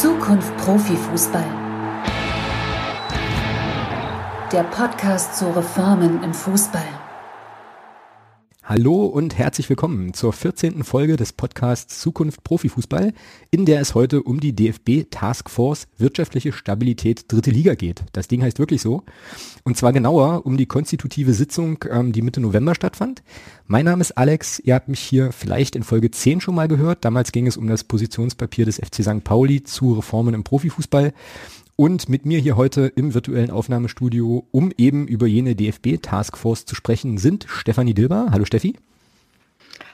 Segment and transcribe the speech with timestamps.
[0.00, 1.44] Zukunft Profifußball.
[4.52, 6.97] Der Podcast zu Reformen im Fußball.
[8.68, 10.84] Hallo und herzlich willkommen zur 14.
[10.84, 13.14] Folge des Podcasts Zukunft Profifußball,
[13.50, 18.04] in der es heute um die DFB Taskforce Wirtschaftliche Stabilität Dritte Liga geht.
[18.12, 19.04] Das Ding heißt wirklich so.
[19.64, 23.22] Und zwar genauer um die konstitutive Sitzung, ähm, die Mitte November stattfand.
[23.66, 27.06] Mein Name ist Alex, ihr habt mich hier vielleicht in Folge 10 schon mal gehört.
[27.06, 29.24] Damals ging es um das Positionspapier des FC St.
[29.24, 31.14] Pauli zu Reformen im Profifußball.
[31.80, 37.18] Und mit mir hier heute im virtuellen Aufnahmestudio, um eben über jene DFB-Taskforce zu sprechen,
[37.18, 38.30] sind Stefanie Dilber.
[38.32, 38.74] Hallo Steffi.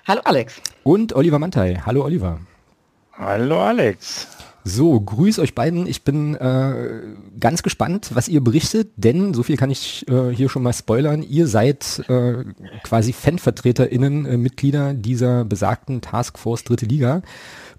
[0.06, 0.62] Hallo Alex.
[0.82, 1.82] Und Oliver Mantei.
[1.84, 2.40] Hallo Oliver.
[3.12, 4.28] Hallo Alex.
[4.64, 5.86] So, grüß euch beiden.
[5.86, 7.02] Ich bin äh,
[7.38, 11.22] ganz gespannt, was ihr berichtet, denn so viel kann ich äh, hier schon mal spoilern.
[11.22, 12.44] Ihr seid äh,
[12.82, 17.20] quasi FanvertreterInnen, äh, Mitglieder dieser besagten Taskforce Dritte Liga.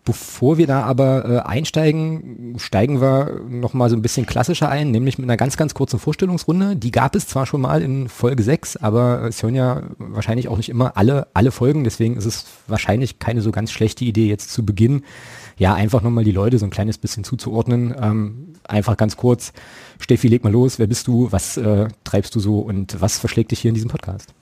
[0.06, 5.18] Bevor wir da aber äh, einsteigen, steigen wir nochmal so ein bisschen klassischer ein, nämlich
[5.18, 6.76] mit einer ganz, ganz kurzen Vorstellungsrunde.
[6.76, 10.58] Die gab es zwar schon mal in Folge 6, aber es hören ja wahrscheinlich auch
[10.58, 14.52] nicht immer alle, alle Folgen, deswegen ist es wahrscheinlich keine so ganz schlechte Idee, jetzt
[14.52, 15.02] zu Beginn,
[15.58, 17.96] ja, einfach nochmal die Leute so ein kleines bisschen zuzuordnen.
[18.00, 19.54] Ähm, einfach ganz kurz,
[20.00, 23.50] Steffi, leg mal los, wer bist du, was äh, treibst du so und was verschlägt
[23.50, 24.36] dich hier in diesem Podcast?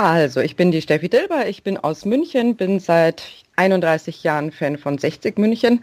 [0.00, 3.24] Also, ich bin die Steffi Dilber, ich bin aus München, bin seit
[3.56, 5.82] 31 Jahren Fan von 60 München,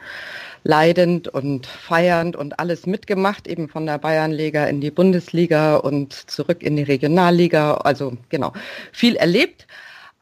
[0.64, 6.64] leidend und feiernd und alles mitgemacht, eben von der Bayernliga in die Bundesliga und zurück
[6.64, 8.54] in die Regionalliga, also genau,
[8.94, 9.68] viel erlebt.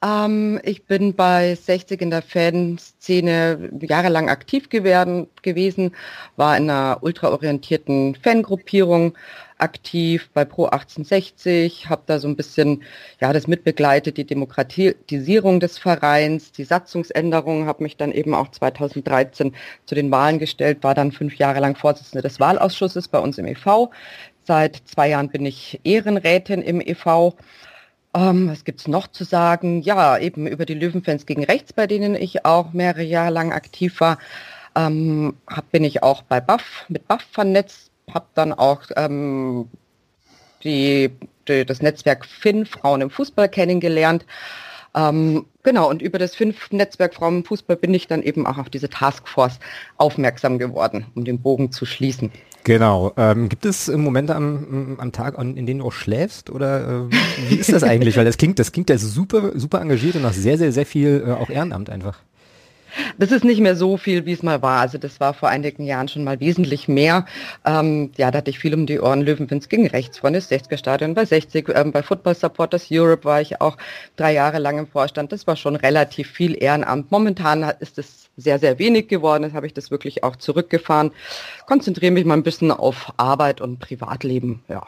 [0.03, 5.95] Ähm, ich bin bei 60 in der Fanszene jahrelang aktiv gewesen,
[6.35, 9.13] war in einer ultraorientierten Fangruppierung,
[9.63, 12.83] aktiv bei Pro 1860, habe da so ein bisschen
[13.19, 19.55] ja das mitbegleitet, die Demokratisierung des Vereins, die Satzungsänderung, habe mich dann eben auch 2013
[19.85, 23.47] zu den Wahlen gestellt, war dann fünf Jahre lang Vorsitzende des Wahlausschusses bei uns im
[23.47, 23.89] EV.
[24.45, 27.33] Seit zwei Jahren bin ich Ehrenrätin im EV.
[28.15, 29.81] Ähm, was gibt's noch zu sagen?
[29.81, 33.99] Ja, eben über die Löwenfans gegen Rechts, bei denen ich auch mehrere Jahre lang aktiv
[34.01, 34.19] war.
[34.75, 39.69] Ähm, hab, bin ich auch bei BAF, mit BAF vernetzt, habe dann auch ähm,
[40.63, 41.11] die,
[41.47, 44.25] die, das Netzwerk FIN, Frauen im Fußball, kennengelernt.
[44.95, 48.69] Ähm, genau, und über das FIN-Netzwerk Frauen im Fußball bin ich dann eben auch auf
[48.69, 49.59] diese Taskforce
[49.97, 52.31] aufmerksam geworden, um den Bogen zu schließen.
[52.63, 53.11] Genau.
[53.17, 56.49] Ähm, gibt es Momente am, am Tag, in denen du auch schläfst?
[56.49, 57.15] Oder äh,
[57.49, 58.15] wie ist das eigentlich?
[58.15, 61.23] Weil das klingt, das klingt ja super, super engagiert und nach sehr, sehr, sehr viel
[61.27, 62.19] äh, auch Ehrenamt einfach.
[63.17, 64.79] Das ist nicht mehr so viel, wie es mal war.
[64.81, 67.25] Also das war vor einigen Jahren schon mal wesentlich mehr.
[67.65, 69.21] Ähm, ja, da hatte ich viel um die Ohren.
[69.21, 71.69] Löwenwins ging rechts von das 60er Stadion bei 60.
[71.75, 73.77] Ähm, bei Football Supporters Europe war ich auch
[74.15, 75.31] drei Jahre lang im Vorstand.
[75.31, 77.11] Das war schon relativ viel Ehrenamt.
[77.11, 79.43] Momentan ist es sehr, sehr wenig geworden.
[79.43, 81.11] Jetzt habe ich das wirklich auch zurückgefahren.
[81.65, 84.63] Konzentriere mich mal ein bisschen auf Arbeit und Privatleben.
[84.67, 84.83] Ja.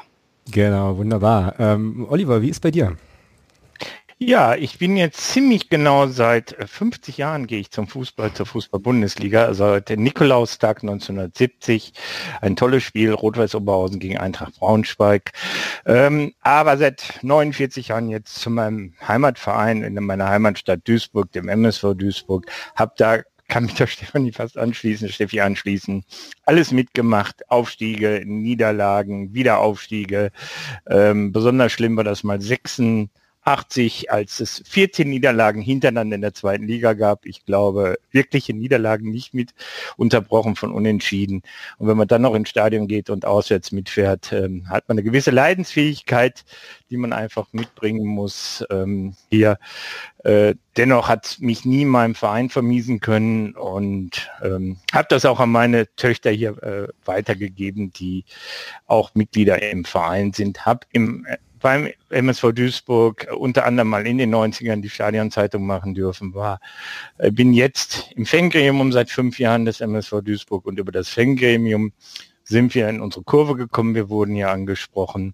[0.51, 1.55] Genau, wunderbar.
[1.59, 2.97] Ähm, Oliver, wie ist bei dir?
[4.17, 8.45] Ja, ich bin jetzt ziemlich genau seit 50 äh, Jahren gehe ich zum Fußball, zur
[8.45, 11.91] Fußball-Bundesliga, also seit Nikolaustag 1970.
[12.39, 15.33] Ein tolles Spiel, Rot-Weiß Oberhausen gegen Eintracht Braunschweig.
[15.85, 21.95] Ähm, aber seit 49 Jahren jetzt zu meinem Heimatverein in meiner Heimatstadt Duisburg, dem MSV
[21.95, 26.05] Duisburg, Hab da kann mich der Stefanie fast anschließen, Steffi anschließen.
[26.45, 30.31] Alles mitgemacht, Aufstiege, Niederlagen, Wiederaufstiege.
[30.89, 33.09] Ähm, besonders schlimm war das mal sechsen
[33.45, 37.25] 80, als es 14 Niederlagen hintereinander in der zweiten Liga gab.
[37.25, 39.53] Ich glaube, wirkliche Niederlagen nicht mit
[39.97, 41.43] unterbrochen von Unentschieden.
[41.77, 45.03] Und wenn man dann noch ins Stadion geht und auswärts mitfährt, ähm, hat man eine
[45.03, 46.43] gewisse Leidensfähigkeit,
[46.89, 48.65] die man einfach mitbringen muss.
[48.71, 49.59] Ähm, hier
[50.23, 55.51] äh, dennoch hat mich nie meinem Verein vermiesen können und ähm, habe das auch an
[55.51, 58.25] meine Töchter hier äh, weitergegeben, die
[58.87, 60.65] auch Mitglieder im Verein sind.
[60.65, 65.95] Hab im äh, beim MSV Duisburg unter anderem mal in den 90ern die Stadionzeitung machen
[65.95, 66.59] dürfen, war,
[67.17, 71.91] äh, bin jetzt im Fangremium seit fünf Jahren des MSV Duisburg und über das Fangremium
[72.43, 73.95] sind wir in unsere Kurve gekommen.
[73.95, 75.33] Wir wurden hier angesprochen.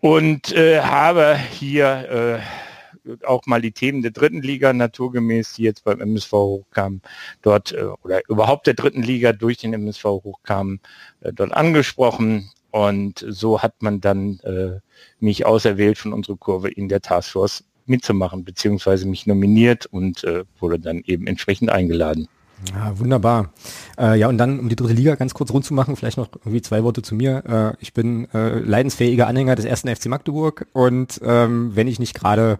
[0.00, 2.42] Und äh, habe hier
[3.08, 7.00] äh, auch mal die Themen der dritten Liga naturgemäß, die jetzt beim MSV hochkamen,
[7.40, 10.80] dort äh, oder überhaupt der dritten Liga durch den MSV hochkamen,
[11.22, 14.80] äh, dort angesprochen und so hat man dann äh,
[15.20, 20.80] mich auserwählt von unserer Kurve in der Taskforce mitzumachen, beziehungsweise mich nominiert und äh, wurde
[20.80, 22.28] dann eben entsprechend eingeladen.
[22.72, 23.52] Ja, wunderbar.
[23.98, 26.28] Äh, ja, und dann, um die dritte Liga ganz kurz rund zu machen, vielleicht noch
[26.32, 27.44] irgendwie zwei Worte zu mir.
[27.46, 32.14] Äh, ich bin äh, leidensfähiger Anhänger des ersten FC Magdeburg und ähm, wenn ich nicht
[32.14, 32.58] gerade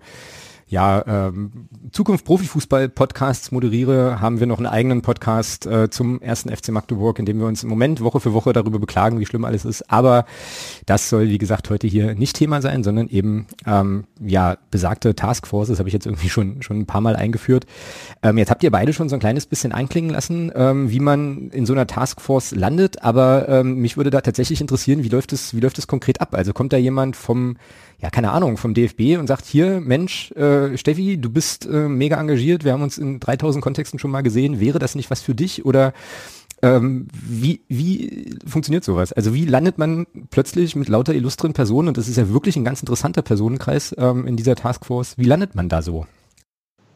[0.73, 6.49] ja, ähm, Zukunft Profifußball Podcasts moderiere, haben wir noch einen eigenen Podcast äh, zum ersten
[6.49, 9.45] FC Magdeburg, in dem wir uns im Moment Woche für Woche darüber beklagen, wie schlimm
[9.45, 9.91] alles ist.
[9.93, 10.25] Aber
[10.87, 15.69] das soll, wie gesagt, heute hier nicht Thema sein, sondern eben ähm, ja besagte Taskforce.
[15.69, 17.67] Das habe ich jetzt irgendwie schon schon ein paar Mal eingeführt.
[18.23, 21.51] Ähm, jetzt habt ihr beide schon so ein kleines bisschen einklingen lassen, ähm, wie man
[21.51, 23.03] in so einer Taskforce landet.
[23.03, 26.35] Aber ähm, mich würde da tatsächlich interessieren, wie läuft es, wie läuft es konkret ab?
[26.35, 27.59] Also kommt da jemand vom
[28.03, 32.19] ja, keine Ahnung, vom DFB und sagt, hier, Mensch, äh, Steffi, du bist äh, mega
[32.21, 35.37] engagiert, wir haben uns in 3000 Kontexten schon mal gesehen, wäre das nicht was für
[35.37, 35.65] dich?
[35.65, 35.93] Oder
[36.63, 39.13] ähm, wie, wie funktioniert sowas?
[39.13, 42.65] Also wie landet man plötzlich mit lauter illustren Personen, und das ist ja wirklich ein
[42.65, 46.07] ganz interessanter Personenkreis ähm, in dieser Taskforce, wie landet man da so?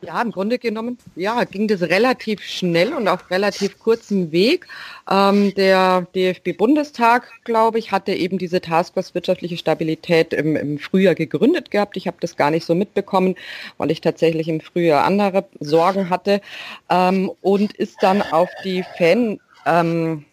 [0.07, 4.69] Ja, im Grunde genommen, ja, ging das relativ schnell und auf relativ kurzem Weg.
[5.11, 11.73] Ähm, der DFB-Bundestag, glaube ich, hatte eben diese Taskforce wirtschaftliche Stabilität im, im Frühjahr gegründet
[11.73, 11.97] gehabt.
[11.97, 13.35] Ich habe das gar nicht so mitbekommen,
[13.79, 16.41] weil ich tatsächlich im Frühjahr andere Sorgen hatte
[16.89, 20.25] ähm, und ist dann auf die Fan, ähm,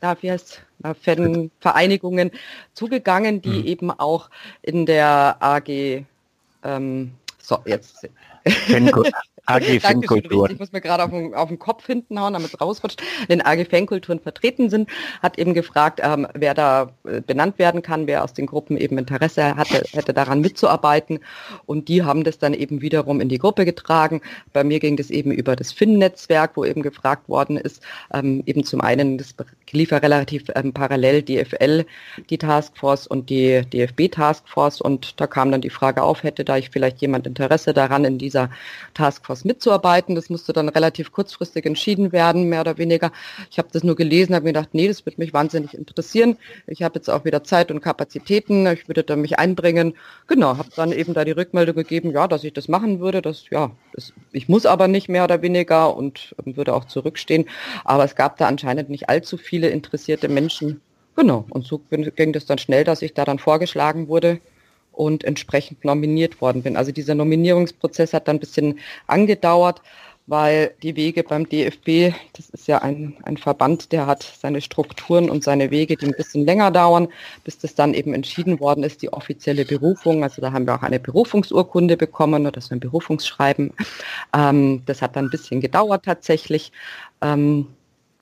[0.00, 0.62] na, wie heißt
[1.02, 2.30] Fan-Vereinigungen
[2.74, 3.66] zugegangen, die mhm.
[3.66, 4.30] eben auch
[4.62, 6.04] in der AG
[6.64, 8.08] ähm, so, jetzt
[9.46, 10.50] AG Fankultur.
[10.50, 13.02] Ich muss mir gerade auf, den, auf den Kopf hinten hauen, damit es rausrutscht.
[13.28, 14.88] Den AG Fankulturen vertreten sind,
[15.20, 18.98] hat eben gefragt, ähm, wer da äh, benannt werden kann, wer aus den Gruppen eben
[18.98, 21.18] Interesse hatte, hätte daran mitzuarbeiten.
[21.66, 24.20] Und die haben das dann eben wiederum in die Gruppe getragen.
[24.52, 27.82] Bei mir ging das eben über das FIN-Netzwerk, wo eben gefragt worden ist,
[28.14, 29.34] ähm, eben zum einen, das
[29.72, 31.84] lief ja relativ ähm, parallel DFL,
[32.30, 34.80] die Taskforce und die DFB Taskforce.
[34.80, 38.18] Und da kam dann die Frage auf, hätte da ich vielleicht jemand Interesse daran, in
[38.18, 38.48] dieser
[38.94, 40.14] Taskforce Taskforce mitzuarbeiten.
[40.14, 43.12] Das musste dann relativ kurzfristig entschieden werden, mehr oder weniger.
[43.50, 46.36] Ich habe das nur gelesen, habe mir gedacht, nee, das würde mich wahnsinnig interessieren.
[46.66, 49.94] Ich habe jetzt auch wieder Zeit und Kapazitäten, ich würde da mich einbringen.
[50.26, 53.22] Genau, habe dann eben da die Rückmeldung gegeben, ja, dass ich das machen würde.
[53.22, 57.46] Das, ja, das, ich muss aber nicht mehr oder weniger und würde auch zurückstehen.
[57.84, 60.80] Aber es gab da anscheinend nicht allzu viele interessierte Menschen.
[61.14, 64.40] Genau, und so ging das dann schnell, dass ich da dann vorgeschlagen wurde
[64.92, 66.76] und entsprechend nominiert worden bin.
[66.76, 69.82] Also dieser Nominierungsprozess hat dann ein bisschen angedauert,
[70.26, 75.28] weil die Wege beim DFB, das ist ja ein, ein Verband, der hat seine Strukturen
[75.28, 77.08] und seine Wege, die ein bisschen länger dauern,
[77.44, 80.22] bis das dann eben entschieden worden ist, die offizielle Berufung.
[80.22, 83.72] Also da haben wir auch eine Berufungsurkunde bekommen oder so ein Berufungsschreiben.
[84.34, 86.70] Ähm, das hat dann ein bisschen gedauert tatsächlich.
[87.20, 87.66] Ähm,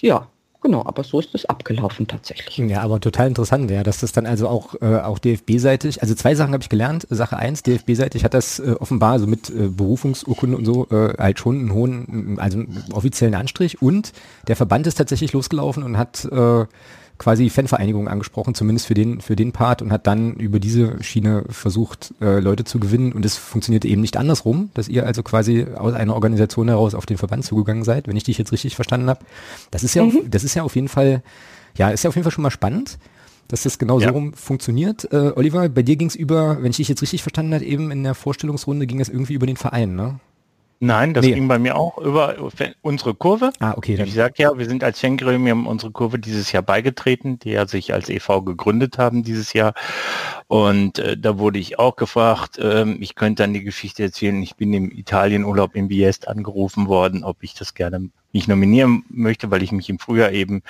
[0.00, 0.26] ja,
[0.62, 2.59] Genau, aber so ist es abgelaufen tatsächlich.
[2.59, 6.35] Ja, aber total interessant, ja, dass das dann also auch, äh, auch DFB-seitig, also zwei
[6.35, 7.07] Sachen habe ich gelernt.
[7.09, 11.39] Sache eins, DFB-seitig hat das äh, offenbar so mit äh, Berufungsurkunde und so äh, halt
[11.39, 14.12] schon einen hohen, also einen offiziellen Anstrich und
[14.49, 16.67] der Verband ist tatsächlich losgelaufen und hat äh,
[17.20, 21.44] quasi Fanvereinigung angesprochen, zumindest für den, für den Part und hat dann über diese Schiene
[21.50, 25.67] versucht, äh, Leute zu gewinnen und es funktionierte eben nicht andersrum, dass ihr also quasi
[25.76, 29.11] aus einer Organisation heraus auf den Verband zugegangen seid, wenn ich dich jetzt richtig verstanden
[29.11, 29.20] habe.
[29.70, 30.31] Das ist ja, mhm.
[30.31, 31.22] das ist ja auf jeden Fall,
[31.76, 32.99] ja, ist ja auf jeden Fall schon mal spannend
[33.49, 34.06] dass das genau ja.
[34.06, 35.12] so rum funktioniert.
[35.12, 37.90] Äh, Oliver, bei dir ging es über, wenn ich dich jetzt richtig verstanden habe, eben
[37.90, 40.20] in der Vorstellungsrunde ging es irgendwie über den Verein, ne?
[40.82, 41.35] Nein, das nee.
[41.35, 42.37] ging bei mir auch über
[42.81, 43.53] unsere Kurve.
[43.61, 43.97] Ah, okay.
[43.97, 44.06] Dann.
[44.06, 47.93] Ich sag ja, wir sind als Fangremium unsere Kurve dieses Jahr beigetreten, die ja sich
[47.93, 49.75] als EV gegründet haben dieses Jahr.
[50.47, 54.43] Und äh, da wurde ich auch gefragt, äh, ich könnte dann die Geschichte erzählen.
[54.43, 59.50] Ich bin im Italienurlaub in Viest angerufen worden, ob ich das gerne mich nominieren möchte,
[59.50, 60.62] weil ich mich im Frühjahr eben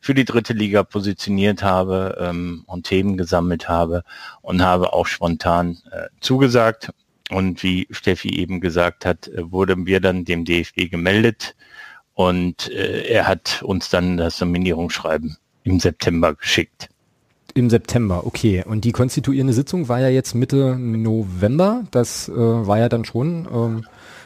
[0.00, 4.02] für die dritte Liga positioniert habe ähm, und Themen gesammelt habe
[4.40, 6.90] und habe auch spontan äh, zugesagt
[7.32, 11.56] und wie Steffi eben gesagt hat, äh, wurden wir dann dem DFB gemeldet
[12.14, 16.88] und äh, er hat uns dann das Nominierungsschreiben im September geschickt.
[17.54, 18.64] Im September, okay.
[18.66, 21.84] Und die konstituierende Sitzung war ja jetzt Mitte November.
[21.90, 23.84] Das äh, war ja dann schon ähm,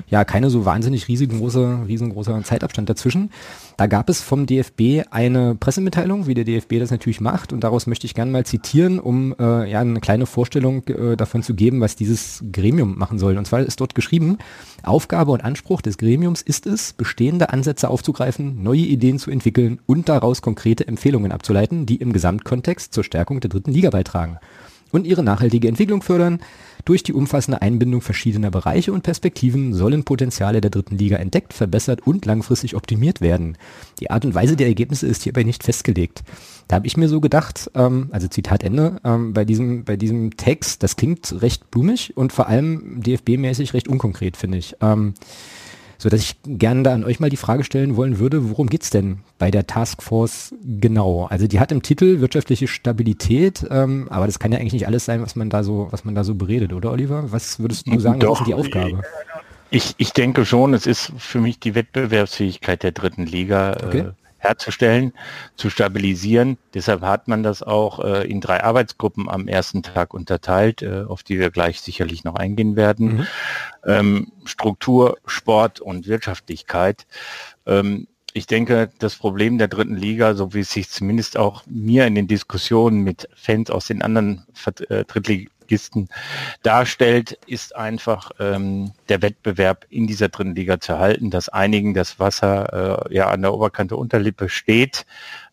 [0.08, 3.30] ja keine so wahnsinnig riesengroße, riesengroßer Zeitabstand dazwischen.
[3.76, 7.86] Da gab es vom DFB eine Pressemitteilung, wie der DFB das natürlich macht, und daraus
[7.86, 11.80] möchte ich gerne mal zitieren, um äh, ja eine kleine Vorstellung äh, davon zu geben,
[11.80, 13.36] was dieses Gremium machen soll.
[13.36, 14.38] Und zwar ist dort geschrieben,
[14.82, 20.08] Aufgabe und Anspruch des Gremiums ist es, bestehende Ansätze aufzugreifen, neue Ideen zu entwickeln und
[20.08, 24.38] daraus konkrete Empfehlungen abzuleiten, die im Gesamtkontext zur Stärkung der dritten Liga beitragen
[24.92, 26.40] und ihre nachhaltige Entwicklung fördern.
[26.84, 32.06] Durch die umfassende Einbindung verschiedener Bereiche und Perspektiven sollen Potenziale der dritten Liga entdeckt, verbessert
[32.06, 33.56] und langfristig optimiert werden.
[34.00, 36.22] Die Art und Weise der Ergebnisse ist hierbei nicht festgelegt.
[36.68, 40.36] Da habe ich mir so gedacht, ähm, also Zitat Ende, ähm, bei, diesem, bei diesem
[40.36, 44.76] Text, das klingt recht blumig und vor allem DFB-mäßig recht unkonkret, finde ich.
[44.80, 45.14] Ähm,
[46.06, 48.90] so dass ich gerne da an euch mal die Frage stellen wollen würde, worum geht's
[48.90, 51.26] denn bei der Taskforce genau?
[51.26, 55.04] Also die hat im Titel wirtschaftliche Stabilität, ähm, aber das kann ja eigentlich nicht alles
[55.04, 57.32] sein, was man da so, was man da so beredet, oder Oliver?
[57.32, 59.02] Was würdest du sagen, Doch, was ist die Aufgabe?
[59.70, 63.76] Ich, ich denke schon, es ist für mich die Wettbewerbsfähigkeit der dritten Liga.
[63.84, 63.98] Okay.
[63.98, 64.12] Äh,
[64.46, 65.12] herzustellen,
[65.56, 66.58] zu stabilisieren.
[66.74, 71.22] Deshalb hat man das auch äh, in drei Arbeitsgruppen am ersten Tag unterteilt, äh, auf
[71.22, 73.06] die wir gleich sicherlich noch eingehen werden.
[73.06, 73.26] Mhm.
[73.84, 77.06] Ähm, Struktur, Sport und Wirtschaftlichkeit.
[77.66, 82.06] Ähm, ich denke, das Problem der dritten Liga, so wie es sich zumindest auch mir
[82.06, 84.44] in den Diskussionen mit Fans aus den anderen
[84.90, 86.08] äh, Drittlig Ligisten
[86.62, 92.20] darstellt, ist einfach ähm, der Wettbewerb in dieser dritten Liga zu halten, dass einigen das
[92.20, 95.06] Wasser äh, ja an der Oberkante Unterlippe steht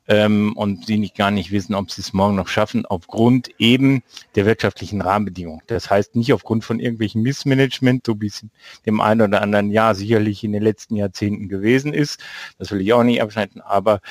[0.07, 4.03] ähm, und sie nicht gar nicht wissen, ob sie es morgen noch schaffen, aufgrund eben
[4.35, 5.61] der wirtschaftlichen Rahmenbedingungen.
[5.67, 8.45] Das heißt nicht aufgrund von irgendwelchen Missmanagement, so wie es
[8.85, 12.19] dem einen oder anderen Jahr sicherlich in den letzten Jahrzehnten gewesen ist.
[12.57, 14.01] Das will ich auch nicht abschneiden, aber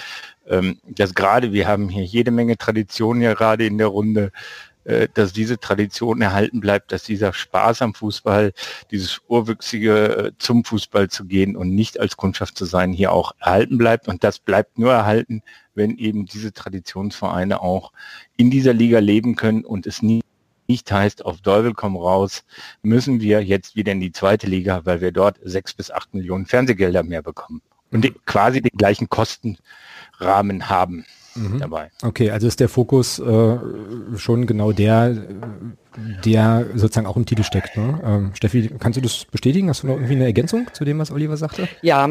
[0.49, 4.32] ähm, das gerade, wir haben hier jede Menge Traditionen ja gerade in der Runde,
[5.14, 8.52] dass diese Tradition erhalten bleibt, dass dieser Spaß am Fußball,
[8.90, 13.32] dieses Urwüchsige äh, zum Fußball zu gehen und nicht als Kundschaft zu sein, hier auch
[13.38, 14.08] erhalten bleibt.
[14.08, 15.42] Und das bleibt nur erhalten,
[15.74, 17.92] wenn eben diese Traditionsvereine auch
[18.36, 20.20] in dieser Liga leben können und es nie
[20.68, 22.44] nicht heißt, auf Teufel komm raus,
[22.82, 26.46] müssen wir jetzt wieder in die zweite Liga, weil wir dort sechs bis acht Millionen
[26.46, 27.60] Fernsehgelder mehr bekommen
[27.90, 31.58] und die, quasi den gleichen Kostenrahmen haben mhm.
[31.58, 31.90] dabei.
[32.02, 33.58] Okay, also ist der Fokus äh,
[34.16, 35.16] schon genau der,
[36.24, 37.76] der sozusagen auch im Titel steckt.
[37.76, 38.00] Ne?
[38.04, 39.68] Ähm, Steffi, kannst du das bestätigen?
[39.68, 41.68] Hast du noch irgendwie eine Ergänzung zu dem, was Oliver sagte?
[41.82, 42.10] Ja,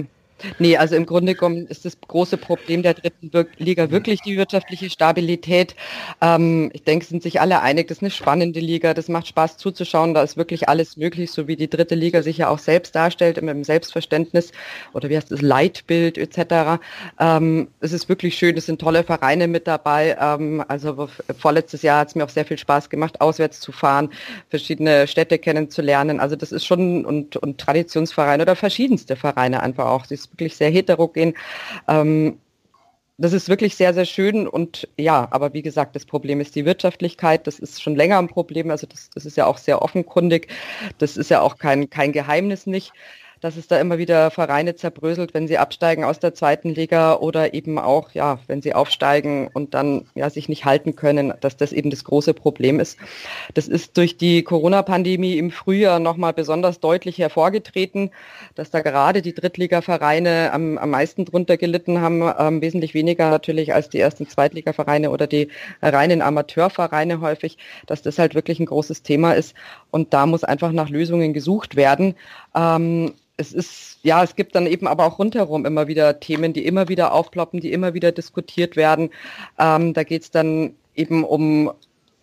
[0.60, 4.90] Nee, also im Grunde genommen ist das große Problem der dritten Liga wirklich die wirtschaftliche
[4.90, 5.76] Stabilität.
[6.22, 9.58] Ähm, ich denke, sind sich alle einig, das ist eine spannende Liga, das macht Spaß
[9.58, 12.96] zuzuschauen, da ist wirklich alles möglich, so wie die dritte Liga sich ja auch selbst
[12.96, 14.52] darstellt, mit dem Selbstverständnis
[14.94, 16.82] oder wie heißt das, Leitbild etc.
[17.20, 20.18] Ähm, es ist wirklich schön, es sind tolle Vereine mit dabei.
[20.20, 24.10] Ähm, also vorletztes Jahr hat es mir auch sehr viel Spaß gemacht, auswärts zu fahren,
[24.50, 26.20] verschiedene Städte kennenzulernen.
[26.20, 30.06] Also das ist schon und, und Traditionsvereine oder verschiedenste Vereine einfach auch.
[30.08, 31.34] Das wirklich sehr heterogen.
[31.88, 32.40] Ähm,
[33.18, 36.66] das ist wirklich sehr, sehr schön und ja, aber wie gesagt, das Problem ist die
[36.66, 37.46] Wirtschaftlichkeit.
[37.46, 38.72] Das ist schon länger ein Problem.
[38.72, 40.48] Also das, das ist ja auch sehr offenkundig.
[40.98, 42.94] Das ist ja auch kein, kein Geheimnis nicht
[43.42, 47.54] dass es da immer wieder Vereine zerbröselt, wenn sie absteigen aus der zweiten Liga oder
[47.54, 51.74] eben auch, ja, wenn sie aufsteigen und dann ja sich nicht halten können, dass das
[51.74, 53.00] eben das große Problem ist.
[53.56, 58.12] Das ist durch die Corona-Pandemie im Frühjahr nochmal besonders deutlich hervorgetreten,
[58.54, 63.74] dass da gerade die Drittligavereine am, am meisten drunter gelitten haben, ähm, wesentlich weniger natürlich
[63.74, 65.48] als die ersten Zweitligavereine oder die
[65.82, 67.58] reinen Amateurvereine häufig,
[67.88, 69.56] dass das halt wirklich ein großes Thema ist
[69.90, 72.16] und da muss einfach nach Lösungen gesucht werden.
[72.56, 76.66] Ähm, es ist, ja, es gibt dann eben aber auch rundherum immer wieder Themen, die
[76.66, 79.10] immer wieder aufploppen, die immer wieder diskutiert werden.
[79.58, 81.72] Ähm, da geht es dann eben um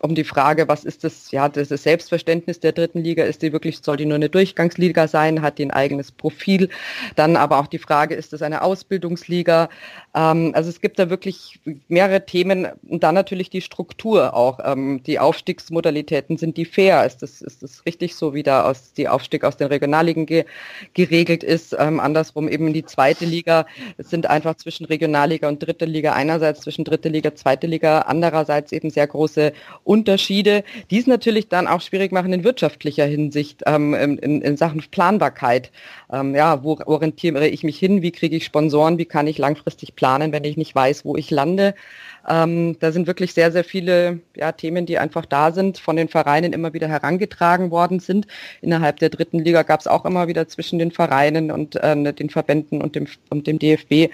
[0.01, 3.79] um die Frage, was ist das, ja, das Selbstverständnis der dritten Liga, ist die wirklich,
[3.79, 6.69] soll die nur eine Durchgangsliga sein, hat die ein eigenes Profil?
[7.15, 9.69] Dann aber auch die Frage, ist das eine Ausbildungsliga?
[10.15, 14.59] Ähm, also es gibt da wirklich mehrere Themen und dann natürlich die Struktur auch.
[14.63, 17.05] Ähm, die Aufstiegsmodalitäten, sind die fair?
[17.05, 20.45] Ist das, ist das richtig so, wie da aus, die Aufstieg aus den Regionalligen ge,
[20.93, 21.75] geregelt ist?
[21.77, 23.65] Ähm, andersrum eben die zweite Liga.
[23.97, 28.71] Es sind einfach zwischen Regionalliga und dritte Liga einerseits, zwischen dritte Liga, zweite Liga andererseits
[28.71, 33.93] eben sehr große Unterschiede, die es natürlich dann auch schwierig machen in wirtschaftlicher Hinsicht, ähm,
[33.93, 35.71] in, in, Sachen Planbarkeit.
[36.11, 38.01] Ähm, ja, wo orientiere ich mich hin?
[38.01, 38.97] Wie kriege ich Sponsoren?
[38.97, 41.75] Wie kann ich langfristig planen, wenn ich nicht weiß, wo ich lande?
[42.27, 46.07] Ähm, da sind wirklich sehr, sehr viele ja, Themen, die einfach da sind, von den
[46.07, 48.27] Vereinen immer wieder herangetragen worden sind.
[48.61, 52.29] Innerhalb der dritten Liga gab es auch immer wieder zwischen den Vereinen und äh, den
[52.29, 54.11] Verbänden und dem, und dem DFB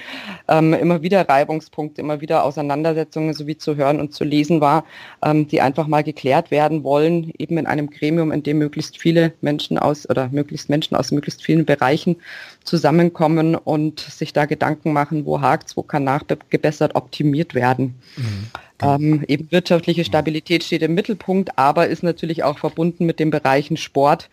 [0.48, 4.86] ähm, immer wieder Reibungspunkte, immer wieder Auseinandersetzungen, so wie zu hören und zu lesen war,
[5.24, 9.34] ähm, die einfach mal geklärt werden wollen, eben in einem Gremium, in dem möglichst viele
[9.42, 12.18] Menschen aus oder möglichst Menschen aus möglichst vielen Bereichen
[12.64, 17.95] zusammenkommen und sich da Gedanken machen, wo hakt wo kann nachgebessert, optimiert werden.
[18.18, 18.48] Mhm.
[18.82, 23.78] Ähm, eben wirtschaftliche Stabilität steht im Mittelpunkt, aber ist natürlich auch verbunden mit den Bereichen
[23.78, 24.30] Sport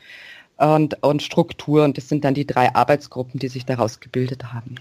[0.57, 1.85] und, und Struktur.
[1.85, 4.77] Und das sind dann die drei Arbeitsgruppen, die sich daraus gebildet haben.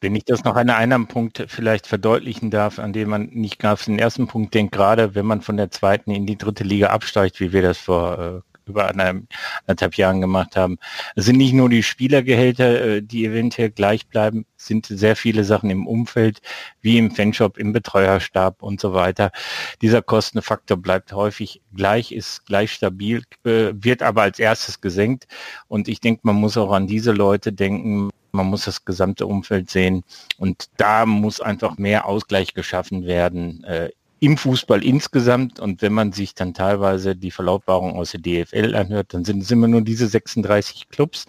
[0.00, 3.84] Wenn ich das noch an einem Punkt vielleicht verdeutlichen darf, an dem man nicht auf
[3.84, 7.38] den ersten Punkt denkt, gerade wenn man von der zweiten in die dritte Liga absteigt,
[7.38, 10.78] wie wir das vor äh, über anderthalb Jahren gemacht haben.
[11.16, 15.42] Es sind nicht nur die Spielergehälter, äh, die eventuell gleich bleiben, es sind sehr viele
[15.42, 16.40] Sachen im Umfeld,
[16.82, 19.32] wie im Fanshop, im Betreuerstab und so weiter.
[19.80, 25.26] Dieser Kostenfaktor bleibt häufig gleich, ist gleich stabil, äh, wird aber als erstes gesenkt.
[25.66, 29.68] Und ich denke, man muss auch an diese Leute denken, man muss das gesamte Umfeld
[29.68, 30.04] sehen
[30.38, 33.90] und da muss einfach mehr Ausgleich geschaffen werden äh,
[34.22, 35.58] im Fußball insgesamt.
[35.58, 39.50] Und wenn man sich dann teilweise die Verlautbarung aus der DFL anhört, dann sind es
[39.50, 41.26] immer nur diese 36 Clubs,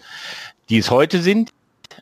[0.68, 1.50] die es heute sind.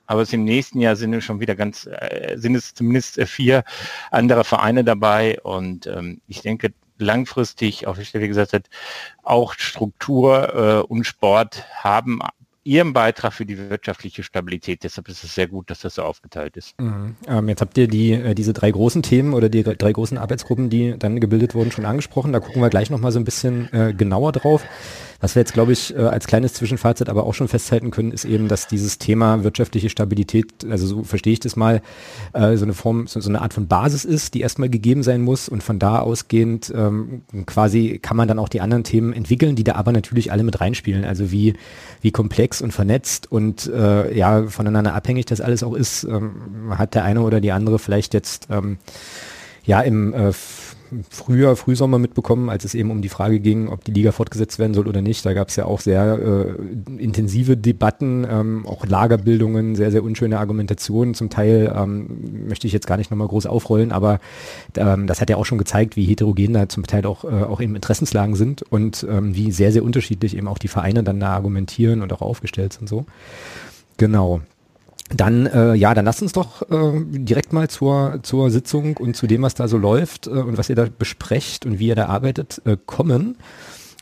[0.06, 3.24] Aber es im nächsten Jahr sind es schon wieder ganz, äh, sind es zumindest äh,
[3.24, 3.64] vier
[4.10, 5.40] andere Vereine dabei.
[5.42, 8.68] Und ähm, ich denke, langfristig, auch wie Steffi gesagt hat,
[9.22, 12.20] auch Struktur äh, und Sport haben
[12.64, 14.84] ihren Beitrag für die wirtschaftliche Stabilität.
[14.84, 16.80] Deshalb ist es sehr gut, dass das so aufgeteilt ist.
[16.80, 17.16] Mhm.
[17.26, 20.70] Ähm, jetzt habt ihr die, äh, diese drei großen Themen oder die drei großen Arbeitsgruppen,
[20.70, 22.32] die dann gebildet wurden, schon angesprochen.
[22.32, 24.64] Da gucken wir gleich nochmal so ein bisschen äh, genauer drauf.
[25.22, 28.24] Was wir jetzt, glaube ich, äh, als kleines Zwischenfazit aber auch schon festhalten können, ist
[28.24, 31.80] eben, dass dieses Thema wirtschaftliche Stabilität, also so verstehe ich das mal,
[32.32, 35.48] äh, so eine Form, so, eine Art von Basis ist, die erstmal gegeben sein muss
[35.48, 39.62] und von da ausgehend ähm, quasi kann man dann auch die anderen Themen entwickeln, die
[39.62, 41.04] da aber natürlich alle mit reinspielen.
[41.04, 41.54] Also wie,
[42.00, 46.96] wie komplex und vernetzt und äh, ja, voneinander abhängig das alles auch ist, ähm, hat
[46.96, 48.78] der eine oder die andere vielleicht jetzt ähm,
[49.64, 50.32] ja im äh,
[51.10, 54.74] Frühjahr, Frühsommer mitbekommen, als es eben um die Frage ging, ob die Liga fortgesetzt werden
[54.74, 55.24] soll oder nicht.
[55.24, 60.38] Da gab es ja auch sehr äh, intensive Debatten, ähm, auch Lagerbildungen, sehr, sehr unschöne
[60.38, 61.14] Argumentationen.
[61.14, 64.20] Zum Teil ähm, möchte ich jetzt gar nicht nochmal groß aufrollen, aber
[64.76, 67.60] ähm, das hat ja auch schon gezeigt, wie heterogen da zum Teil auch, äh, auch
[67.60, 71.30] eben Interessenslagen sind und ähm, wie sehr, sehr unterschiedlich eben auch die Vereine dann da
[71.30, 73.06] argumentieren und auch aufgestellt sind so.
[73.96, 74.42] Genau.
[75.14, 79.26] Dann, äh, ja, dann lasst uns doch äh, direkt mal zur, zur Sitzung und zu
[79.26, 82.06] dem, was da so läuft äh, und was ihr da besprecht und wie ihr da
[82.06, 83.36] arbeitet, äh, kommen.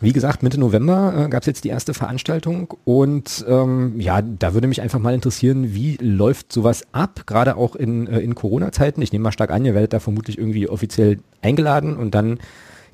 [0.02, 4.54] Wie gesagt, Mitte November äh, gab es jetzt die erste Veranstaltung und ähm, ja, da
[4.54, 9.02] würde mich einfach mal interessieren, wie läuft sowas ab, gerade auch in, äh, in Corona-Zeiten.
[9.02, 12.38] Ich nehme mal stark an, ihr werdet da vermutlich irgendwie offiziell eingeladen und dann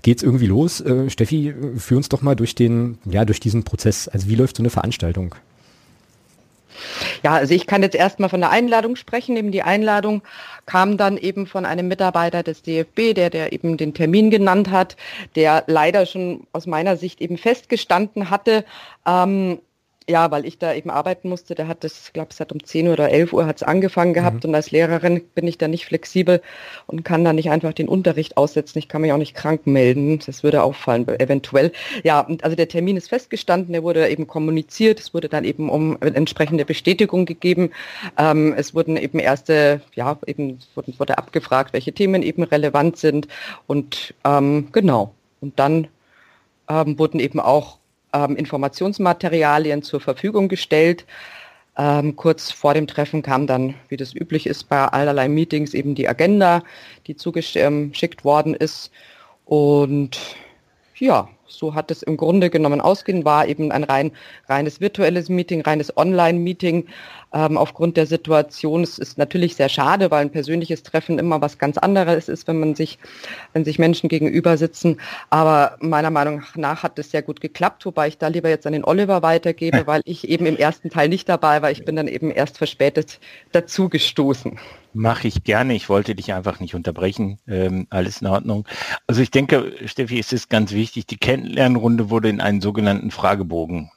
[0.02, 0.80] geht's irgendwie los.
[0.80, 4.08] Äh, Steffi, führ uns doch mal durch den, ja, durch diesen Prozess.
[4.08, 5.37] Also wie läuft so eine Veranstaltung?
[7.23, 9.37] Ja, also ich kann jetzt erstmal von der Einladung sprechen.
[9.37, 10.23] Eben die Einladung
[10.66, 14.97] kam dann eben von einem Mitarbeiter des DFB, der, der eben den Termin genannt hat,
[15.35, 18.64] der leider schon aus meiner Sicht eben festgestanden hatte.
[19.06, 19.59] Ähm,
[20.08, 21.54] ja, weil ich da eben arbeiten musste.
[21.54, 24.44] Der hat ich glaube, es hat um 10 oder 11 Uhr hat es angefangen gehabt
[24.44, 24.50] mhm.
[24.50, 26.40] und als Lehrerin bin ich da nicht flexibel
[26.86, 28.78] und kann da nicht einfach den Unterricht aussetzen.
[28.78, 30.21] Ich kann mich auch nicht krank melden.
[30.25, 31.73] Das würde auffallen, eventuell.
[32.04, 35.00] Ja, also der Termin ist festgestanden, der wurde eben kommuniziert.
[35.00, 37.71] Es wurde dann eben um entsprechende Bestätigung gegeben.
[38.16, 43.26] Ähm, es wurden eben erste, ja, eben wurde, wurde abgefragt, welche Themen eben relevant sind
[43.66, 45.14] und ähm, genau.
[45.40, 45.88] Und dann
[46.69, 47.78] ähm, wurden eben auch
[48.12, 51.04] ähm, Informationsmaterialien zur Verfügung gestellt.
[51.78, 55.95] Ähm, kurz vor dem Treffen kam dann, wie das üblich ist bei allerlei Meetings, eben
[55.95, 56.62] die Agenda,
[57.06, 58.90] die zugeschickt worden ist.
[59.45, 60.19] Und
[60.97, 64.13] ja, so hat es im Grunde genommen ausgehen, war eben ein rein,
[64.49, 66.87] reines virtuelles Meeting, reines Online-Meeting.
[67.32, 71.59] Ähm, aufgrund der Situation es ist natürlich sehr schade, weil ein persönliches Treffen immer was
[71.59, 72.99] ganz anderes ist, wenn man sich,
[73.52, 75.00] wenn sich Menschen gegenüber sitzen.
[75.30, 78.73] Aber meiner Meinung nach hat es sehr gut geklappt, wobei ich da lieber jetzt an
[78.73, 81.71] den Oliver weitergebe, weil ich eben im ersten Teil nicht dabei war.
[81.71, 83.19] Ich bin dann eben erst verspätet
[83.52, 84.59] dazu gestoßen.
[84.97, 85.75] Mache ich gerne.
[85.75, 87.39] Ich wollte dich einfach nicht unterbrechen.
[87.47, 88.67] Ähm, alles in Ordnung.
[89.06, 93.91] Also ich denke, Steffi, es ist ganz wichtig, die Kennenlernrunde wurde in einen sogenannten Fragebogen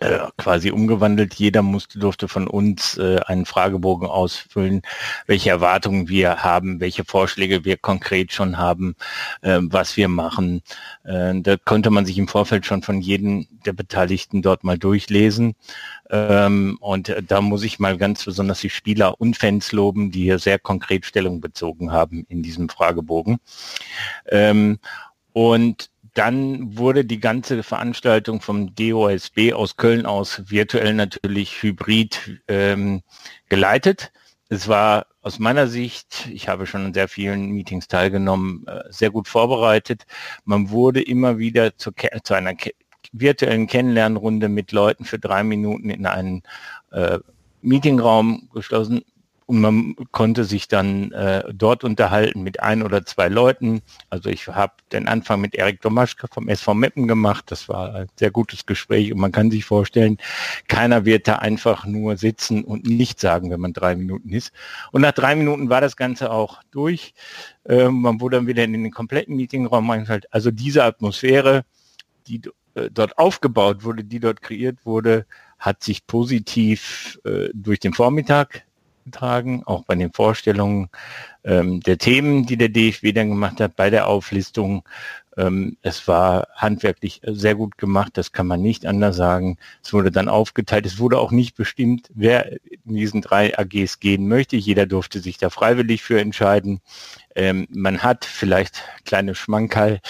[0.00, 1.34] äh, quasi umgewandelt.
[1.34, 4.82] Jeder musste, durfte von uns äh, einen Fragebogen ausfüllen,
[5.26, 8.96] welche Erwartungen wir haben, welche Vorschläge wir konkret schon haben,
[9.40, 10.62] äh, was wir machen.
[11.04, 15.54] Äh, da konnte man sich im Vorfeld schon von jedem der Beteiligten dort mal durchlesen.
[16.10, 20.38] Ähm, und da muss ich mal ganz besonders die Spieler und Fans loben, die hier
[20.38, 23.38] sehr konkret Stellung bezogen haben in diesem Fragebogen.
[24.26, 24.78] Ähm,
[25.32, 33.02] und dann wurde die ganze Veranstaltung vom DOSB aus Köln aus virtuell natürlich hybrid ähm,
[33.48, 34.10] geleitet.
[34.48, 39.10] Es war aus meiner Sicht, ich habe schon an sehr vielen Meetings teilgenommen, äh, sehr
[39.10, 40.06] gut vorbereitet.
[40.44, 41.92] Man wurde immer wieder zu,
[42.24, 42.54] zu einer
[43.12, 46.42] virtuellen Kennenlernrunde mit Leuten für drei Minuten in einen
[46.90, 47.20] äh,
[47.62, 49.04] Meetingraum geschlossen
[49.48, 53.80] und man konnte sich dann äh, dort unterhalten mit ein oder zwei Leuten.
[54.10, 57.46] Also ich habe den Anfang mit Erik Domaschke vom SV Meppen gemacht.
[57.50, 60.18] Das war ein sehr gutes Gespräch und man kann sich vorstellen,
[60.68, 64.52] keiner wird da einfach nur sitzen und nichts sagen, wenn man drei Minuten ist.
[64.92, 67.14] Und nach drei Minuten war das Ganze auch durch.
[67.64, 70.30] Äh, man wurde dann wieder in den kompletten Meetingraum eingeschaltet.
[70.30, 71.64] Also diese Atmosphäre,
[72.26, 72.42] die
[72.74, 75.24] äh, dort aufgebaut wurde, die dort kreiert wurde,
[75.58, 78.67] hat sich positiv äh, durch den Vormittag
[79.10, 80.88] getragen, auch bei den Vorstellungen
[81.44, 84.84] ähm, der Themen, die der DFB dann gemacht hat, bei der Auflistung
[85.82, 89.56] es war handwerklich sehr gut gemacht, das kann man nicht anders sagen.
[89.84, 90.84] Es wurde dann aufgeteilt.
[90.84, 92.50] Es wurde auch nicht bestimmt, wer
[92.84, 94.56] in diesen drei AGs gehen möchte.
[94.56, 96.80] Jeder durfte sich da freiwillig für entscheiden.
[97.36, 100.00] Ähm, man hat vielleicht kleine Schmankerl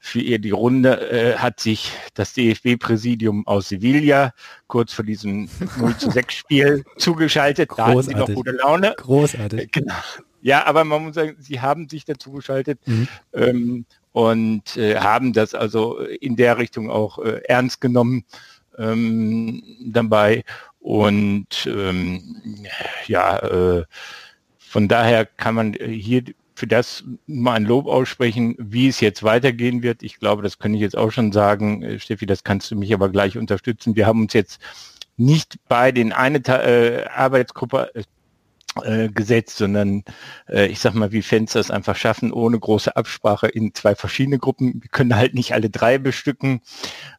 [0.00, 4.32] für ihr die Runde, äh, hat sich das DFB-Präsidium aus Sevilla
[4.66, 7.70] kurz vor diesem 0 zu 6 Spiel zugeschaltet.
[7.76, 8.94] Da hatten sie noch gute Laune.
[8.96, 9.60] Großartig.
[9.60, 9.94] Äh, genau.
[10.42, 12.80] Ja, aber man muss sagen, sie haben sich dazu geschaltet.
[12.86, 13.08] Mhm.
[13.32, 18.24] Ähm, und äh, haben das also in der Richtung auch äh, ernst genommen
[18.78, 20.44] ähm, dabei.
[20.78, 22.36] Und ähm,
[23.08, 23.84] ja, äh,
[24.56, 26.22] von daher kann man hier
[26.54, 30.04] für das mal ein Lob aussprechen, wie es jetzt weitergehen wird.
[30.04, 31.82] Ich glaube, das kann ich jetzt auch schon sagen.
[31.82, 33.96] Äh, Steffi, das kannst du mich aber gleich unterstützen.
[33.96, 34.60] Wir haben uns jetzt
[35.16, 37.90] nicht bei den eine äh, Arbeitsgruppe
[38.82, 40.04] äh, gesetzt, sondern
[40.48, 44.38] äh, ich sag mal, wie Fans das einfach schaffen, ohne große Absprache in zwei verschiedene
[44.38, 44.82] Gruppen.
[44.82, 46.60] Wir können halt nicht alle drei bestücken.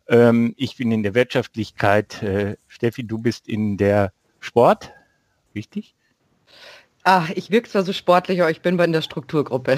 [0.08, 2.22] Ähm, ich bin in der Wirtschaftlichkeit.
[2.24, 4.92] Äh, Steffi, du bist in der Sport.
[5.54, 5.96] Wichtig?
[7.08, 9.78] Ach, ich wirke zwar so sportlich, aber ich bin bei der Strukturgruppe.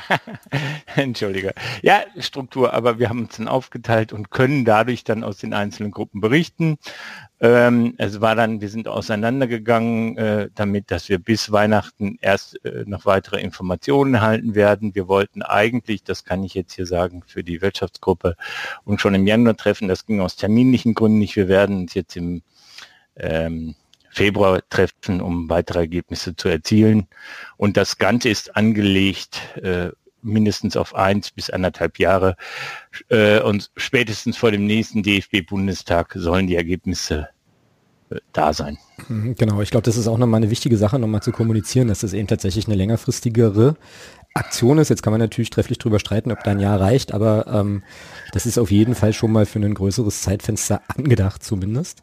[0.96, 1.52] Entschuldige.
[1.82, 5.90] Ja, Struktur, aber wir haben uns dann aufgeteilt und können dadurch dann aus den einzelnen
[5.90, 6.78] Gruppen berichten.
[7.40, 12.84] Ähm, es war dann, wir sind auseinandergegangen äh, damit, dass wir bis Weihnachten erst äh,
[12.86, 14.94] noch weitere Informationen erhalten werden.
[14.94, 18.34] Wir wollten eigentlich, das kann ich jetzt hier sagen, für die Wirtschaftsgruppe
[18.84, 19.88] und schon im Januar treffen.
[19.88, 21.36] Das ging aus terminlichen Gründen nicht.
[21.36, 22.40] Wir werden uns jetzt im
[23.16, 23.74] ähm,
[24.10, 27.06] Februar treffen, um weitere Ergebnisse zu erzielen.
[27.56, 29.90] Und das Ganze ist angelegt äh,
[30.22, 32.36] mindestens auf eins bis anderthalb Jahre.
[33.08, 37.28] Äh, und spätestens vor dem nächsten DFB-Bundestag sollen die Ergebnisse
[38.10, 38.78] äh, da sein.
[39.08, 42.00] Mhm, genau, ich glaube, das ist auch nochmal eine wichtige Sache, nochmal zu kommunizieren, dass
[42.00, 43.76] das eben tatsächlich eine längerfristigere
[44.34, 44.90] Aktion ist.
[44.90, 47.82] Jetzt kann man natürlich trefflich drüber streiten, ob da ein Jahr reicht, aber ähm,
[48.32, 52.02] das ist auf jeden Fall schon mal für ein größeres Zeitfenster angedacht zumindest.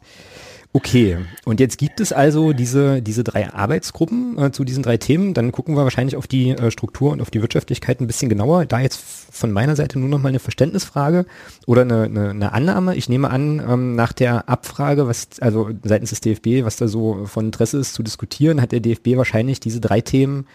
[0.74, 5.32] Okay, und jetzt gibt es also diese, diese drei Arbeitsgruppen äh, zu diesen drei Themen.
[5.32, 8.66] Dann gucken wir wahrscheinlich auf die äh, Struktur und auf die Wirtschaftlichkeit ein bisschen genauer.
[8.66, 9.00] Da jetzt
[9.30, 11.24] von meiner Seite nur noch mal eine Verständnisfrage
[11.66, 12.96] oder eine, eine, eine Annahme.
[12.96, 17.24] Ich nehme an, ähm, nach der Abfrage, was also seitens des DFB, was da so
[17.24, 20.46] von Interesse ist zu diskutieren, hat der DFB wahrscheinlich diese drei Themen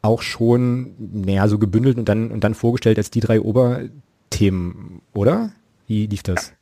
[0.00, 5.50] auch schon näher so gebündelt und dann, und dann vorgestellt als die drei Oberthemen, oder?
[5.88, 6.52] Wie lief das?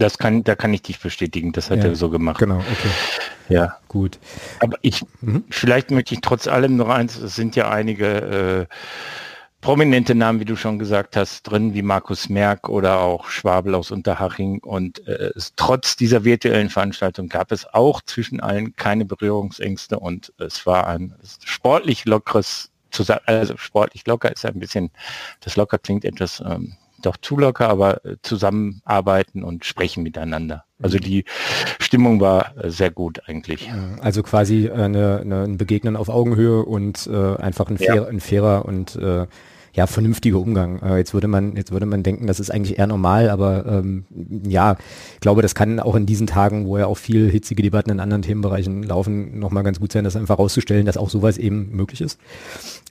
[0.00, 1.52] Das kann, da kann ich dich bestätigen.
[1.52, 2.38] Das hat ja, er so gemacht.
[2.38, 2.90] Genau, okay.
[3.50, 4.18] Ja, gut.
[4.60, 5.44] Aber ich, mhm.
[5.50, 8.74] vielleicht möchte ich trotz allem noch eins, es sind ja einige äh,
[9.60, 13.90] prominente Namen, wie du schon gesagt hast, drin, wie Markus Merck oder auch Schwabel aus
[13.90, 14.60] Unterhaching.
[14.60, 20.32] Und äh, es, trotz dieser virtuellen Veranstaltung gab es auch zwischen allen keine Berührungsängste und
[20.38, 22.70] es war ein sportlich lockeres,
[23.26, 24.92] also sportlich locker ist ein bisschen,
[25.40, 30.64] das locker klingt etwas ähm, doch zu locker, aber äh, zusammenarbeiten und sprechen miteinander.
[30.82, 31.02] Also mhm.
[31.02, 31.24] die
[31.78, 33.70] Stimmung war äh, sehr gut eigentlich.
[34.00, 38.06] Also quasi äh, eine, eine, ein Begegnen auf Augenhöhe und äh, einfach ein, fair, ja.
[38.06, 39.26] ein fairer und äh,
[39.72, 40.80] ja, vernünftiger Umgang.
[40.82, 44.04] Äh, jetzt würde man, jetzt würde man denken, das ist eigentlich eher normal, aber ähm,
[44.44, 44.76] ja,
[45.14, 48.00] ich glaube, das kann auch in diesen Tagen, wo ja auch viel hitzige Debatten in
[48.00, 52.00] anderen Themenbereichen laufen, nochmal ganz gut sein, das einfach rauszustellen, dass auch sowas eben möglich
[52.00, 52.18] ist.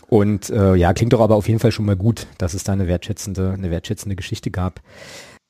[0.10, 2.74] Und äh, ja, klingt doch aber auf jeden Fall schon mal gut, dass es da
[2.74, 4.82] eine wertschätzende, eine wertschätzende Geschichte gab.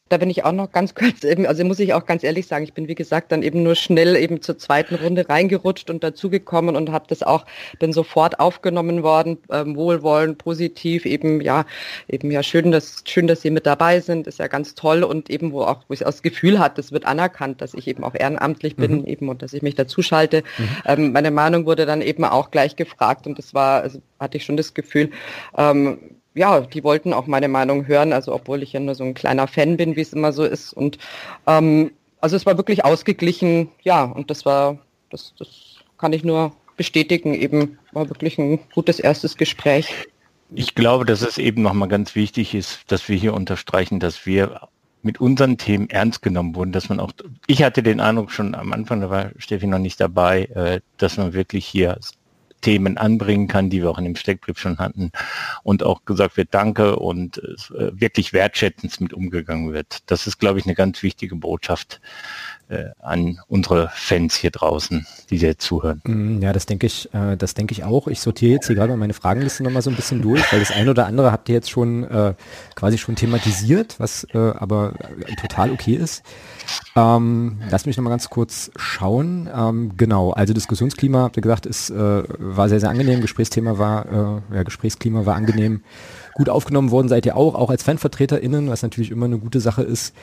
[0.10, 2.64] Da bin ich auch noch ganz kurz, eben, also muss ich auch ganz ehrlich sagen,
[2.64, 6.76] ich bin wie gesagt dann eben nur schnell eben zur zweiten Runde reingerutscht und dazugekommen
[6.76, 7.46] und habe das auch,
[7.80, 11.66] bin sofort aufgenommen worden, ähm, wohlwollend, positiv, eben ja,
[12.08, 15.30] eben ja schön, dass schön, dass Sie mit dabei sind, ist ja ganz toll und
[15.30, 18.04] eben wo auch, wo ich auch das Gefühl hat, das wird anerkannt, dass ich eben
[18.04, 19.06] auch ehrenamtlich bin mhm.
[19.06, 20.44] eben und dass ich mich dazu schalte.
[20.58, 20.70] Mhm.
[20.86, 24.46] Ähm, meine Meinung wurde dann eben auch gleich gefragt und das war, also hatte ich
[24.46, 25.12] schon das Gefühl,
[25.58, 29.14] ähm, ja, die wollten auch meine Meinung hören, also obwohl ich ja nur so ein
[29.14, 30.72] kleiner Fan bin, wie es immer so ist.
[30.72, 30.98] Und
[31.48, 34.78] ähm, also es war wirklich ausgeglichen, ja, und das war,
[35.10, 35.50] das, das
[35.98, 39.94] kann ich nur bestätigen, eben war wirklich ein gutes erstes Gespräch.
[40.56, 44.62] Ich glaube, dass es eben nochmal ganz wichtig ist, dass wir hier unterstreichen, dass wir
[45.02, 47.12] mit unseren Themen ernst genommen wurden, dass man auch,
[47.48, 51.18] ich hatte den Eindruck schon am Anfang, da war Steffi noch nicht dabei, äh, dass
[51.18, 52.00] man wirklich hier
[52.62, 55.12] Themen anbringen kann, die wir auch in dem Steckbrief schon hatten
[55.64, 60.00] und auch gesagt wird, danke und äh, wirklich wertschätzend mit umgegangen wird.
[60.08, 62.02] Das ist, glaube ich, eine ganz wichtige Botschaft
[63.00, 66.02] an unsere Fans hier draußen, die dir zuhören.
[66.06, 68.08] Mm, ja, das denke ich, äh, das denke ich auch.
[68.08, 70.92] Ich sortiere jetzt hier gerade meine Fragenliste nochmal so ein bisschen durch, weil das eine
[70.92, 72.34] oder andere habt ihr jetzt schon äh,
[72.76, 74.94] quasi schon thematisiert, was äh, aber
[75.42, 76.24] total okay ist.
[76.96, 79.50] Ähm, lass mich nochmal ganz kurz schauen.
[79.54, 83.22] Ähm, genau, also Diskussionsklima, habt ihr gesagt, ist, äh, war sehr, sehr angenehm.
[83.22, 85.82] Gesprächsthema war, äh, ja, Gesprächsklima war angenehm.
[86.36, 89.84] Gut aufgenommen worden seid ihr auch, auch als FanvertreterInnen, was natürlich immer eine gute Sache
[89.84, 90.14] ist.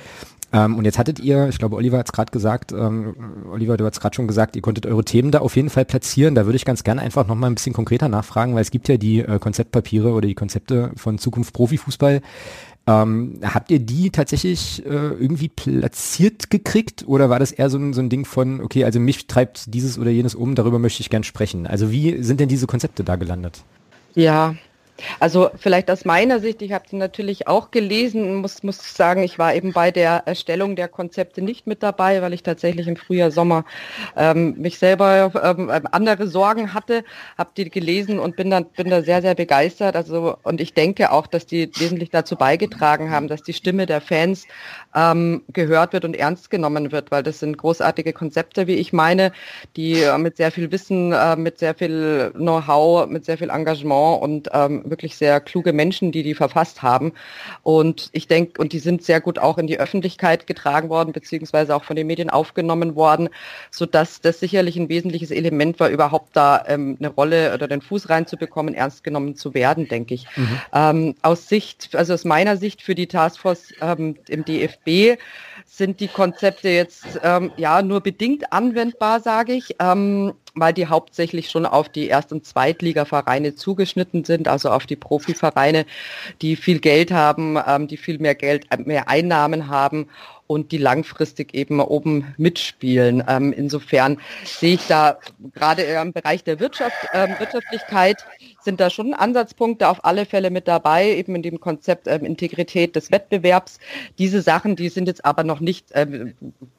[0.52, 3.14] Ähm, und jetzt hattet ihr, ich glaube, Oliver hat es gerade gesagt, ähm,
[3.50, 6.34] Oliver, du hast gerade schon gesagt, ihr konntet eure Themen da auf jeden Fall platzieren.
[6.34, 8.96] Da würde ich ganz gerne einfach nochmal ein bisschen konkreter nachfragen, weil es gibt ja
[8.96, 12.22] die äh, Konzeptpapiere oder die Konzepte von Zukunft Profifußball.
[12.88, 17.92] Ähm, habt ihr die tatsächlich äh, irgendwie platziert gekriegt oder war das eher so ein,
[17.92, 21.10] so ein Ding von, okay, also mich treibt dieses oder jenes um, darüber möchte ich
[21.10, 21.66] gern sprechen.
[21.66, 23.64] Also wie sind denn diese Konzepte da gelandet?
[24.14, 24.54] Ja,
[25.20, 29.38] also vielleicht aus meiner Sicht, ich habe sie natürlich auch gelesen, muss, muss sagen, ich
[29.38, 33.30] war eben bei der Erstellung der Konzepte nicht mit dabei, weil ich tatsächlich im Frühjahr,
[33.30, 33.64] Sommer
[34.16, 37.04] ähm, mich selber ähm, andere Sorgen hatte,
[37.36, 39.96] habe die gelesen und bin dann bin da sehr, sehr begeistert.
[39.96, 44.00] Also und ich denke auch, dass die wesentlich dazu beigetragen haben, dass die Stimme der
[44.00, 44.44] Fans
[44.94, 49.32] ähm, gehört wird und ernst genommen wird, weil das sind großartige Konzepte, wie ich meine,
[49.76, 54.22] die äh, mit sehr viel Wissen, äh, mit sehr viel Know-how, mit sehr viel Engagement
[54.22, 57.12] und ähm, wirklich sehr kluge Menschen, die die verfasst haben.
[57.62, 61.74] Und ich denke, und die sind sehr gut auch in die Öffentlichkeit getragen worden, beziehungsweise
[61.74, 63.28] auch von den Medien aufgenommen worden,
[63.70, 68.08] sodass das sicherlich ein wesentliches Element war, überhaupt da ähm, eine Rolle oder den Fuß
[68.08, 70.26] reinzubekommen, ernst genommen zu werden, denke ich.
[70.36, 70.60] Mhm.
[70.72, 75.18] Ähm, aus Sicht, also aus meiner Sicht für die Taskforce ähm, im DFB
[75.66, 79.76] sind die Konzepte jetzt ähm, ja nur bedingt anwendbar, sage ich.
[79.78, 84.96] Ähm, weil die hauptsächlich schon auf die Erst- und Zweitligavereine zugeschnitten sind, also auf die
[84.96, 85.84] Profivereine,
[86.42, 90.08] die viel Geld haben, ähm, die viel mehr Geld, äh, mehr Einnahmen haben
[90.46, 93.22] und die langfristig eben oben mitspielen.
[93.28, 95.18] Ähm, insofern sehe ich da
[95.52, 98.24] gerade im Bereich der Wirtschaft, ähm, Wirtschaftlichkeit
[98.66, 102.94] sind da schon Ansatzpunkte auf alle Fälle mit dabei, eben in dem Konzept ähm, Integrität
[102.94, 103.78] des Wettbewerbs.
[104.18, 106.34] Diese Sachen, die sind jetzt aber noch nicht, ähm,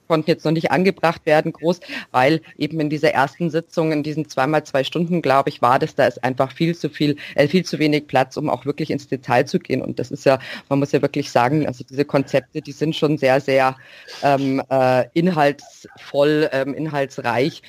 [0.08, 1.80] konnten jetzt noch nicht angebracht werden, groß,
[2.12, 5.96] weil eben in dieser ersten Sitzung, in diesen zweimal zwei Stunden, glaube ich, war das,
[5.96, 9.08] da ist einfach viel zu viel, äh, viel zu wenig Platz, um auch wirklich ins
[9.08, 9.82] Detail zu gehen.
[9.82, 13.18] Und das ist ja, man muss ja wirklich sagen, also diese Konzepte, die sind schon
[13.18, 13.76] sehr, sehr
[14.22, 17.64] ähm, äh, inhaltsvoll, ähm, inhaltsreich.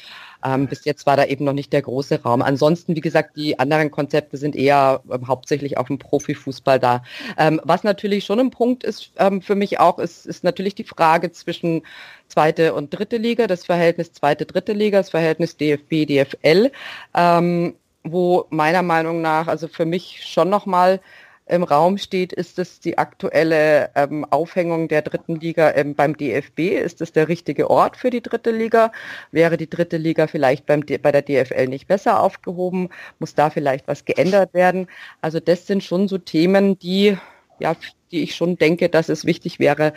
[0.48, 2.40] Ähm, bis jetzt war da eben noch nicht der große Raum.
[2.42, 7.02] Ansonsten, wie gesagt, die anderen Konzepte sind eher ähm, hauptsächlich auf dem Profifußball da.
[7.36, 10.84] Ähm, was natürlich schon ein Punkt ist ähm, für mich auch, ist, ist natürlich die
[10.84, 11.82] Frage zwischen
[12.28, 16.70] zweite und dritte Liga, das Verhältnis zweite, dritte Liga, das Verhältnis DFB, DFL,
[17.14, 21.00] ähm, wo meiner Meinung nach, also für mich schon nochmal
[21.48, 26.60] im Raum steht, ist es die aktuelle ähm, Aufhängung der dritten Liga ähm, beim DFB?
[26.60, 28.92] Ist es der richtige Ort für die dritte Liga?
[29.32, 32.90] Wäre die dritte Liga vielleicht beim, bei der DFL nicht besser aufgehoben?
[33.18, 34.88] Muss da vielleicht was geändert werden?
[35.20, 37.16] Also das sind schon so Themen, die,
[37.58, 37.74] ja,
[38.10, 39.94] die ich schon denke, dass es wichtig wäre,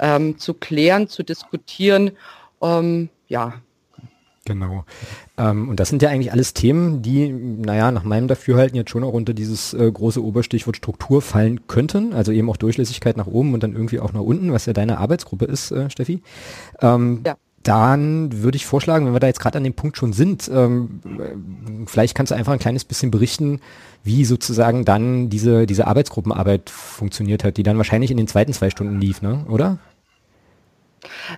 [0.00, 2.12] ähm, zu klären, zu diskutieren.
[2.62, 3.54] Ähm, ja,
[4.48, 4.84] Genau.
[5.36, 9.04] Ähm, und das sind ja eigentlich alles Themen, die, naja, nach meinem Dafürhalten jetzt schon
[9.04, 12.14] auch unter dieses äh, große Oberstichwort Struktur fallen könnten.
[12.14, 14.98] Also eben auch Durchlässigkeit nach oben und dann irgendwie auch nach unten, was ja deine
[14.98, 16.22] Arbeitsgruppe ist, äh, Steffi.
[16.80, 17.36] Ähm, ja.
[17.62, 21.00] Dann würde ich vorschlagen, wenn wir da jetzt gerade an dem Punkt schon sind, ähm,
[21.86, 23.60] vielleicht kannst du einfach ein kleines bisschen berichten,
[24.04, 28.70] wie sozusagen dann diese, diese Arbeitsgruppenarbeit funktioniert hat, die dann wahrscheinlich in den zweiten zwei
[28.70, 29.44] Stunden lief, ne?
[29.48, 29.78] oder?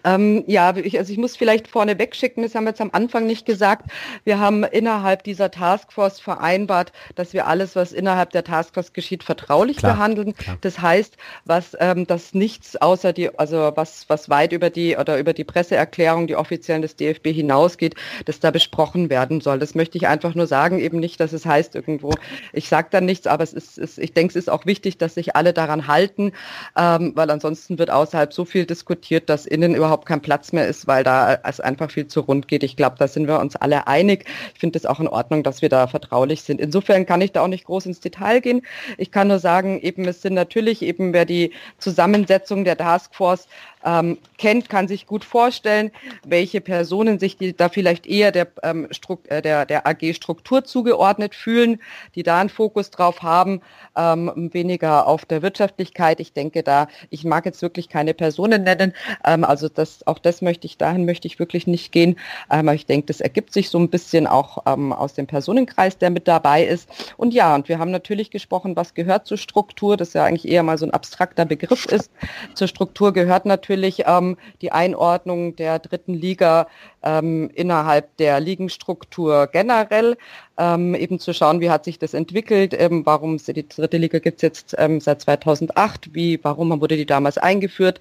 [0.04, 3.26] Ähm, ja, ich, also ich muss vielleicht vorne wegschicken, das haben wir jetzt am Anfang
[3.26, 3.90] nicht gesagt.
[4.24, 9.78] Wir haben innerhalb dieser Taskforce vereinbart, dass wir alles, was innerhalb der Taskforce geschieht, vertraulich
[9.78, 10.34] klar, behandeln.
[10.34, 10.58] Klar.
[10.60, 15.18] Das heißt, was ähm, dass nichts außer die, also was, was weit über die oder
[15.18, 19.58] über die Presseerklärung, die offiziellen des DFB hinausgeht, dass da besprochen werden soll.
[19.58, 22.12] Das möchte ich einfach nur sagen, eben nicht, dass es heißt irgendwo,
[22.52, 25.14] ich sage da nichts, aber es ist, ist, ich denke, es ist auch wichtig, dass
[25.14, 26.32] sich alle daran halten,
[26.76, 30.86] ähm, weil ansonsten wird außerhalb so viel diskutiert, dass innen überhaupt kein Platz mehr ist,
[30.86, 32.62] weil da es einfach viel zu rund geht.
[32.62, 34.24] Ich glaube, da sind wir uns alle einig.
[34.54, 36.60] Ich finde es auch in Ordnung, dass wir da vertraulich sind.
[36.60, 38.62] Insofern kann ich da auch nicht groß ins Detail gehen.
[38.96, 43.48] Ich kann nur sagen, eben es sind natürlich eben, wer die Zusammensetzung der Taskforce
[43.84, 45.90] ähm, kennt, kann sich gut vorstellen,
[46.24, 48.88] welche Personen sich die da vielleicht eher der, ähm,
[49.28, 51.80] äh, der, der AG-Struktur zugeordnet fühlen,
[52.14, 53.62] die da einen Fokus drauf haben,
[53.96, 56.20] ähm, weniger auf der Wirtschaftlichkeit.
[56.20, 58.92] Ich denke da, ich mag jetzt wirklich keine Personen nennen,
[59.24, 62.16] ähm, also das, auch das möchte ich, dahin möchte ich wirklich nicht gehen,
[62.50, 65.98] ähm, aber ich denke, das ergibt sich so ein bisschen auch ähm, aus dem Personenkreis,
[65.98, 66.88] der mit dabei ist.
[67.16, 70.62] Und ja, und wir haben natürlich gesprochen, was gehört zur Struktur, das ja eigentlich eher
[70.62, 72.10] mal so ein abstrakter Begriff ist.
[72.54, 76.66] Zur Struktur gehört natürlich natürlich ähm, die Einordnung der dritten Liga
[77.04, 80.16] ähm, innerhalb der Ligenstruktur generell,
[80.58, 84.38] ähm, eben zu schauen, wie hat sich das entwickelt, ähm, warum die dritte Liga gibt
[84.38, 88.00] es jetzt ähm, seit 2008, wie, warum wurde die damals eingeführt,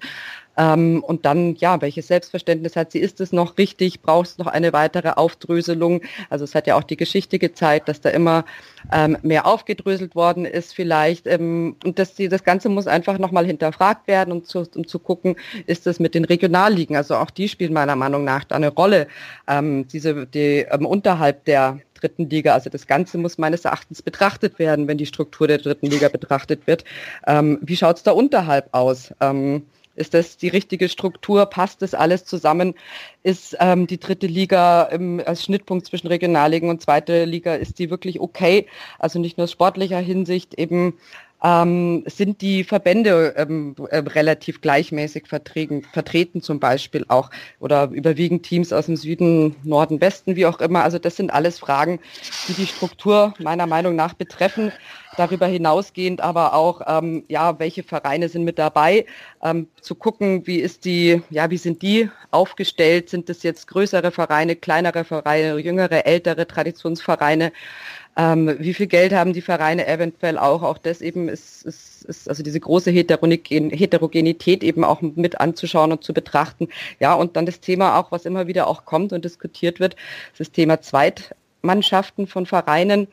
[0.60, 2.98] ähm, und dann, ja, welches Selbstverständnis hat sie?
[2.98, 4.02] Ist es noch richtig?
[4.02, 6.02] Braucht es noch eine weitere Aufdröselung?
[6.28, 8.44] Also es hat ja auch die Geschichte gezeigt, dass da immer
[8.92, 11.26] ähm, mehr aufgedröselt worden ist vielleicht.
[11.26, 15.36] Ähm, und das, das Ganze muss einfach nochmal hinterfragt werden, um zu, um zu gucken,
[15.64, 19.06] ist es mit den Regionalligen, also auch die spielen meiner Meinung nach da eine Rolle,
[19.48, 22.52] ähm, diese, die ähm, unterhalb der dritten Liga.
[22.52, 26.66] Also das Ganze muss meines Erachtens betrachtet werden, wenn die Struktur der dritten Liga betrachtet
[26.66, 26.84] wird.
[27.26, 29.14] Ähm, wie schaut es da unterhalb aus?
[29.20, 29.64] Ähm,
[30.00, 31.46] ist das die richtige Struktur?
[31.46, 32.74] Passt das alles zusammen?
[33.22, 37.90] Ist ähm, die dritte Liga im, als Schnittpunkt zwischen Regionalligen und zweite Liga, ist die
[37.90, 38.66] wirklich okay?
[38.98, 40.94] Also nicht nur aus sportlicher Hinsicht eben
[41.42, 48.42] ähm, sind die Verbände ähm, äh, relativ gleichmäßig vertreten, vertreten zum Beispiel auch oder überwiegend
[48.42, 50.84] Teams aus dem Süden, Norden, Westen, wie auch immer.
[50.84, 52.00] Also das sind alles Fragen,
[52.48, 54.72] die die Struktur meiner Meinung nach betreffen.
[55.16, 59.06] Darüber hinausgehend aber auch, ähm, ja, welche Vereine sind mit dabei,
[59.42, 63.10] ähm, zu gucken, wie ist die, ja, wie sind die aufgestellt?
[63.10, 67.52] Sind das jetzt größere Vereine, kleinere Vereine, jüngere, ältere Traditionsvereine?
[68.16, 70.62] Ähm, wie viel Geld haben die Vereine eventuell auch?
[70.62, 75.92] Auch das eben ist, ist, ist also diese große Heterogen Heterogenität eben auch mit anzuschauen
[75.92, 76.68] und zu betrachten.
[76.98, 79.96] Ja, und dann das Thema auch, was immer wieder auch kommt und diskutiert wird,
[80.38, 83.08] das Thema Zweitmannschaften von Vereinen.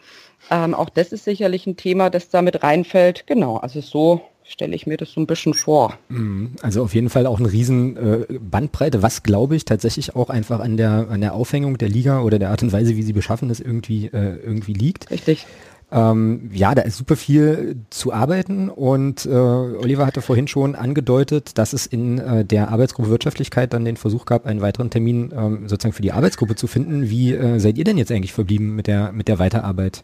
[0.50, 3.28] Ähm, auch das ist sicherlich ein Thema, das da mit reinfällt.
[3.28, 5.98] Genau, also so stelle ich mir das so ein bisschen vor.
[6.10, 6.54] Mhm.
[6.62, 10.60] Also auf jeden Fall auch eine riesen äh, Bandbreite, was glaube ich tatsächlich auch einfach
[10.60, 13.50] an der, an der Aufhängung der Liga oder der Art und Weise, wie sie beschaffen
[13.50, 15.12] ist, irgendwie, äh, irgendwie liegt.
[15.12, 15.46] Richtig.
[15.90, 21.58] Ähm, ja, da ist super viel zu arbeiten und äh, Oliver hatte vorhin schon angedeutet,
[21.58, 25.70] dass es in äh, der Arbeitsgruppe Wirtschaftlichkeit dann den Versuch gab, einen weiteren Termin ähm,
[25.70, 27.10] sozusagen für die Arbeitsgruppe zu finden.
[27.10, 30.04] Wie äh, seid ihr denn jetzt eigentlich verblieben mit der, mit der Weiterarbeit?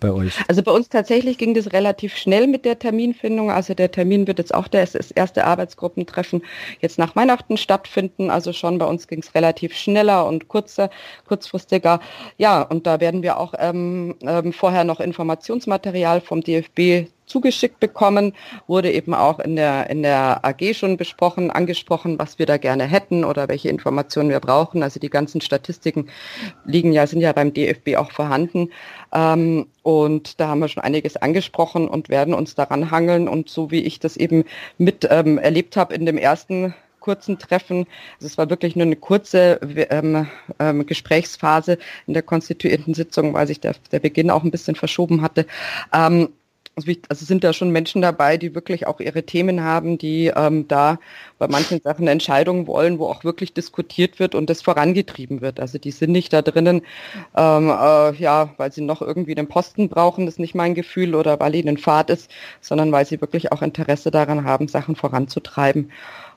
[0.00, 0.34] Bei euch?
[0.48, 3.50] Also bei uns tatsächlich ging das relativ schnell mit der Terminfindung.
[3.50, 6.42] Also der Termin wird jetzt auch das erste Arbeitsgruppentreffen
[6.80, 8.30] jetzt nach Weihnachten stattfinden.
[8.30, 10.90] Also schon bei uns ging es relativ schneller und kurzer,
[11.26, 12.00] kurzfristiger.
[12.38, 18.32] Ja, und da werden wir auch ähm, ähm, vorher noch Informationsmaterial vom DFB zugeschickt bekommen,
[18.66, 22.84] wurde eben auch in der, in der AG schon besprochen, angesprochen, was wir da gerne
[22.84, 24.82] hätten oder welche Informationen wir brauchen.
[24.82, 26.08] Also die ganzen Statistiken
[26.64, 28.70] liegen ja, sind ja beim DFB auch vorhanden.
[29.12, 33.28] Ähm, und da haben wir schon einiges angesprochen und werden uns daran hangeln.
[33.28, 34.44] Und so wie ich das eben
[34.78, 36.74] mit ähm, erlebt habe in dem ersten
[37.06, 37.86] kurzen Treffen.
[38.16, 39.60] Also es war wirklich nur eine kurze
[39.90, 40.26] ähm,
[40.58, 45.22] ähm, Gesprächsphase in der konstituierten Sitzung, weil sich der, der Beginn auch ein bisschen verschoben
[45.22, 45.46] hatte.
[45.92, 46.30] Ähm,
[46.76, 50.68] also, also sind da schon Menschen dabei, die wirklich auch ihre Themen haben, die ähm,
[50.68, 50.98] da
[51.38, 55.58] bei manchen Sachen Entscheidungen wollen, wo auch wirklich diskutiert wird und das vorangetrieben wird.
[55.58, 56.82] Also die sind nicht da drinnen,
[57.34, 61.40] ähm, äh, ja, weil sie noch irgendwie den Posten brauchen, ist nicht mein Gefühl, oder
[61.40, 65.90] weil ihnen Fahrt ist, sondern weil sie wirklich auch Interesse daran haben, Sachen voranzutreiben.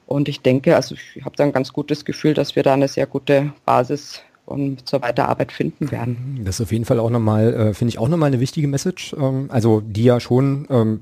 [0.05, 2.87] Und ich denke, also ich habe da ein ganz gutes Gefühl, dass wir da eine
[2.87, 6.41] sehr gute Basis und zur Weiterarbeit finden werden.
[6.43, 9.15] Das ist auf jeden Fall auch nochmal, äh, finde ich auch nochmal eine wichtige Message,
[9.17, 10.99] ähm, also die ja schon ähm,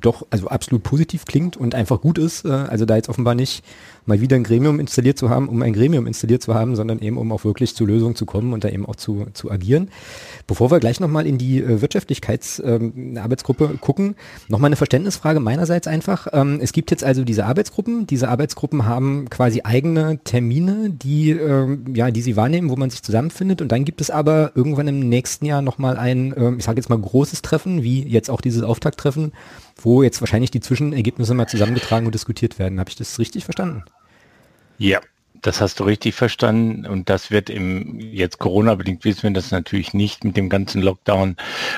[0.00, 2.44] doch also absolut positiv klingt und einfach gut ist.
[2.44, 3.64] Äh, also da jetzt offenbar nicht
[4.06, 7.16] mal wieder ein Gremium installiert zu haben, um ein Gremium installiert zu haben, sondern eben
[7.16, 9.90] um auch wirklich zu Lösungen zu kommen und da eben auch zu, zu agieren.
[10.46, 14.16] Bevor wir gleich nochmal in die äh, Wirtschaftlichkeitsarbeitsgruppe ähm, gucken,
[14.48, 16.26] nochmal eine Verständnisfrage meinerseits einfach.
[16.32, 18.06] Ähm, es gibt jetzt also diese Arbeitsgruppen.
[18.06, 23.02] Diese Arbeitsgruppen haben quasi eigene Termine, die, ähm, ja, die sie wahrnehmen, wo man sich
[23.02, 23.62] zusammenfindet.
[23.62, 26.88] Und dann gibt es aber irgendwann im nächsten Jahr nochmal ein, ähm, ich sage jetzt
[26.88, 29.32] mal großes Treffen, wie jetzt auch dieses Auftakttreffen,
[29.76, 32.80] wo jetzt wahrscheinlich die Zwischenergebnisse mal zusammengetragen und diskutiert werden.
[32.80, 33.84] Habe ich das richtig verstanden?
[34.78, 35.00] Ja,
[35.42, 39.50] das hast du richtig verstanden und das wird im jetzt Corona bedingt wissen wir das
[39.50, 41.36] natürlich nicht mit dem ganzen Lockdown,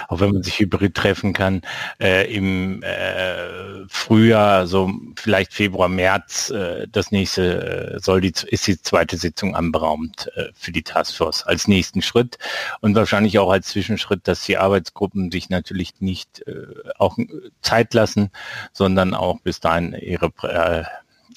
[0.09, 1.63] auch wenn man sich hybrid treffen kann.
[2.01, 8.67] Äh, Im äh, Frühjahr, so vielleicht Februar, März, äh, das nächste äh, soll die ist
[8.67, 12.39] die zweite Sitzung anberaumt äh, für die Taskforce als nächsten Schritt
[12.81, 16.67] und wahrscheinlich auch als Zwischenschritt, dass die Arbeitsgruppen sich natürlich nicht äh,
[16.99, 17.19] auch
[17.61, 18.31] Zeit lassen,
[18.73, 20.85] sondern auch bis dahin ihre äh,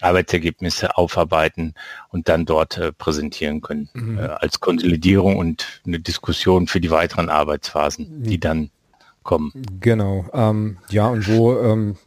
[0.01, 1.73] Arbeitsergebnisse aufarbeiten
[2.09, 4.17] und dann dort äh, präsentieren können mhm.
[4.17, 8.69] äh, als Konsolidierung und eine Diskussion für die weiteren Arbeitsphasen, die dann
[9.23, 9.51] kommen.
[9.79, 10.25] Genau.
[10.33, 11.97] Ähm, ja, und wo ähm,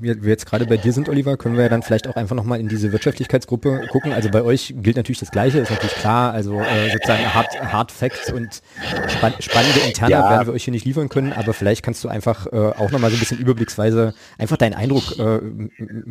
[0.00, 2.36] wir, wir jetzt gerade bei dir sind, Oliver, können wir ja dann vielleicht auch einfach
[2.36, 4.12] nochmal in diese Wirtschaftlichkeitsgruppe gucken.
[4.12, 6.32] Also bei euch gilt natürlich das Gleiche, ist natürlich klar.
[6.32, 8.62] Also äh, sozusagen Hard, Hard Facts und
[9.08, 10.30] spann spannende Interna ja.
[10.30, 13.10] werden wir euch hier nicht liefern können, aber vielleicht kannst du einfach äh, auch nochmal
[13.10, 15.40] so ein bisschen überblicksweise einfach deinen Eindruck äh,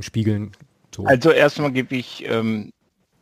[0.01, 0.51] spiegeln
[0.97, 1.05] So.
[1.05, 2.73] Also erstmal gebe ich ähm,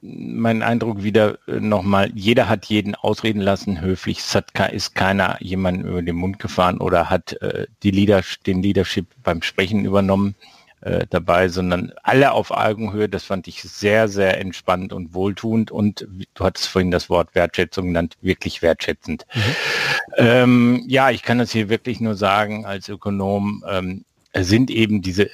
[0.02, 4.20] meinen Eindruck wieder äh, nochmal, jeder hat jeden ausreden lassen, höflich.
[4.20, 8.64] Es hat, ist keiner jemanden über den Mund gefahren oder hat äh, die Leader, den
[8.64, 10.36] Leadership beim Sprechen übernommen
[10.80, 13.10] äh, dabei, sondern alle auf Augenhöhe.
[13.10, 17.88] Das fand ich sehr, sehr entspannt und wohltuend und du hattest vorhin das Wort Wertschätzung
[17.88, 19.26] genannt, wirklich wertschätzend.
[19.34, 19.42] Mhm.
[20.16, 25.30] Ähm, ja, ich kann das hier wirklich nur sagen als Ökonom, ähm, sind eben diese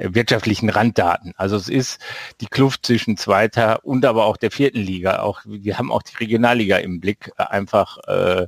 [0.00, 1.32] wirtschaftlichen Randdaten.
[1.36, 2.00] Also es ist
[2.40, 5.20] die Kluft zwischen zweiter und aber auch der vierten Liga.
[5.20, 8.46] Auch wir haben auch die Regionalliga im Blick, einfach äh,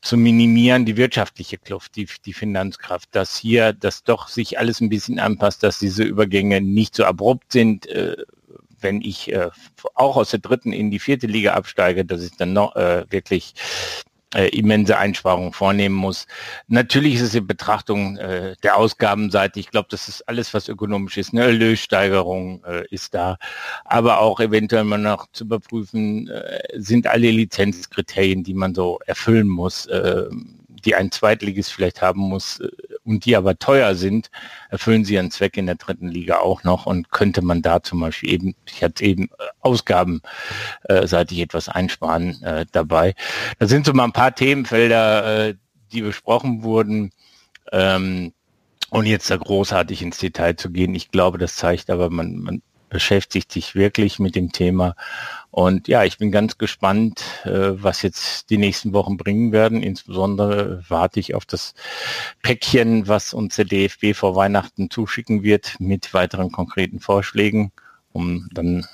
[0.00, 4.88] zu minimieren, die wirtschaftliche Kluft, die, die Finanzkraft, dass hier das doch sich alles ein
[4.88, 7.86] bisschen anpasst, dass diese Übergänge nicht so abrupt sind.
[7.86, 8.16] Äh,
[8.80, 9.50] wenn ich äh,
[9.94, 13.54] auch aus der dritten in die vierte Liga absteige, dass ich dann noch äh, wirklich
[14.34, 16.26] äh, immense Einsparungen vornehmen muss.
[16.68, 21.16] Natürlich ist es in Betrachtung äh, der Ausgabenseite, ich glaube, das ist alles, was ökonomisch
[21.16, 23.38] ist, eine Erlössteigerung äh, ist da,
[23.84, 29.48] aber auch eventuell mal noch zu überprüfen, äh, sind alle Lizenzkriterien, die man so erfüllen
[29.48, 30.24] muss, äh,
[30.84, 32.68] die ein Zweitligist vielleicht haben muss äh,
[33.04, 34.30] und die aber teuer sind,
[34.70, 38.00] erfüllen sie ihren Zweck in der dritten Liga auch noch und könnte man da zum
[38.00, 43.14] Beispiel eben, ich hatte eben äh, ausgabenseitig äh, etwas einsparen äh, dabei.
[43.58, 45.54] Da sind so mal ein paar Themenfelder, äh,
[45.92, 47.12] die besprochen wurden.
[47.72, 48.32] Ähm,
[48.90, 52.62] und jetzt da großartig ins Detail zu gehen, ich glaube, das zeigt aber, man, man
[52.94, 54.94] beschäftigt sich wirklich mit dem Thema
[55.54, 59.84] und ja, ich bin ganz gespannt, äh, was jetzt die nächsten Wochen bringen werden.
[59.84, 61.74] Insbesondere warte ich auf das
[62.42, 67.70] Päckchen, was uns der DFB vor Weihnachten zuschicken wird mit weiteren konkreten Vorschlägen,
[68.12, 68.84] um dann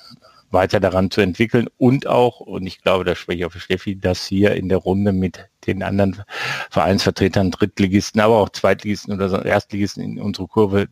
[0.51, 4.27] weiter daran zu entwickeln und auch, und ich glaube, da spreche ich auf Steffi, dass
[4.27, 6.21] hier in der Runde mit den anderen
[6.69, 10.89] Vereinsvertretern, Drittligisten, aber auch Zweitligisten oder Erstligisten in unsere Kurve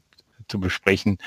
[0.50, 1.18] zu besprechen.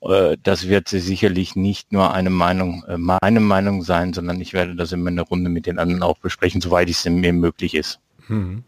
[0.00, 4.76] Äh, das wird sicherlich nicht nur eine Meinung, äh, meine Meinung sein, sondern ich werde
[4.76, 8.00] das immer in der Runde mit den anderen auch besprechen, soweit es mir möglich ist.
[8.26, 8.62] Hm.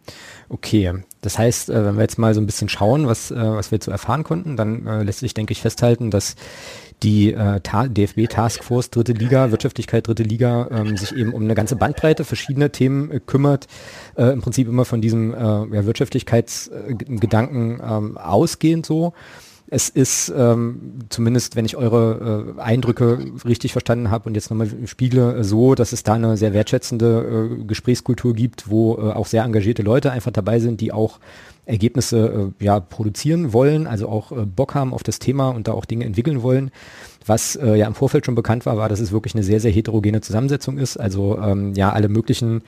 [0.48, 3.80] Okay, das heißt, äh, wenn wir jetzt mal so ein bisschen schauen, was, was wir
[3.80, 6.34] zu erfahren konnten, dann lässt sich, denke ich, festhalten, dass
[7.02, 11.76] die äh, DFB Taskforce Dritte Liga, Wirtschaftlichkeit Dritte Liga, ähm, sich eben um eine ganze
[11.76, 13.66] Bandbreite verschiedener Themen kümmert,
[14.16, 19.12] äh, im Prinzip immer von diesem ja, Wirtschaftlichkeitsgedanken ähm, ausgehend so.
[19.74, 24.68] Es ist ähm, zumindest, wenn ich eure äh, Eindrücke richtig verstanden habe und jetzt nochmal
[24.84, 29.26] spiegle, äh, so, dass es da eine sehr wertschätzende äh, Gesprächskultur gibt, wo äh, auch
[29.26, 31.20] sehr engagierte Leute einfach dabei sind, die auch
[31.64, 35.72] Ergebnisse äh, ja produzieren wollen, also auch äh, Bock haben auf das Thema und da
[35.72, 36.70] auch Dinge entwickeln wollen.
[37.24, 39.72] Was äh, ja im Vorfeld schon bekannt war, war, dass es wirklich eine sehr, sehr
[39.72, 40.98] heterogene Zusammensetzung ist.
[40.98, 42.60] Also ähm, ja, alle möglichen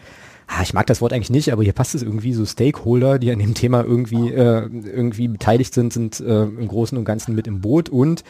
[0.46, 3.30] ah, ich mag das Wort eigentlich nicht, aber hier passt es irgendwie, so Stakeholder, die
[3.30, 7.46] an dem Thema irgendwie, äh, irgendwie beteiligt sind, sind äh, im Großen und Ganzen mit
[7.46, 8.24] im Boot und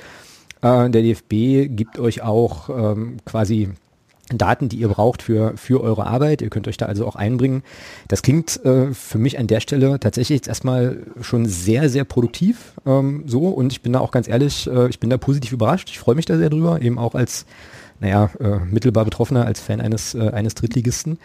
[0.63, 3.71] äh, der DFB gibt euch auch ähm, quasi
[4.33, 6.41] Daten, die ihr braucht für, für eure Arbeit.
[6.41, 7.63] Ihr könnt euch da also auch einbringen.
[8.09, 12.73] Das klingt äh, für mich an der Stelle tatsächlich jetzt erstmal schon sehr, sehr produktiv
[12.87, 15.91] ähm, so und ich bin da auch ganz ehrlich, äh, ich bin da positiv überrascht.
[15.91, 17.45] Ich freue mich da sehr drüber, eben auch als,
[18.01, 21.19] naja, äh, mittelbar Betroffener, als Fan eines, äh, eines Drittligisten.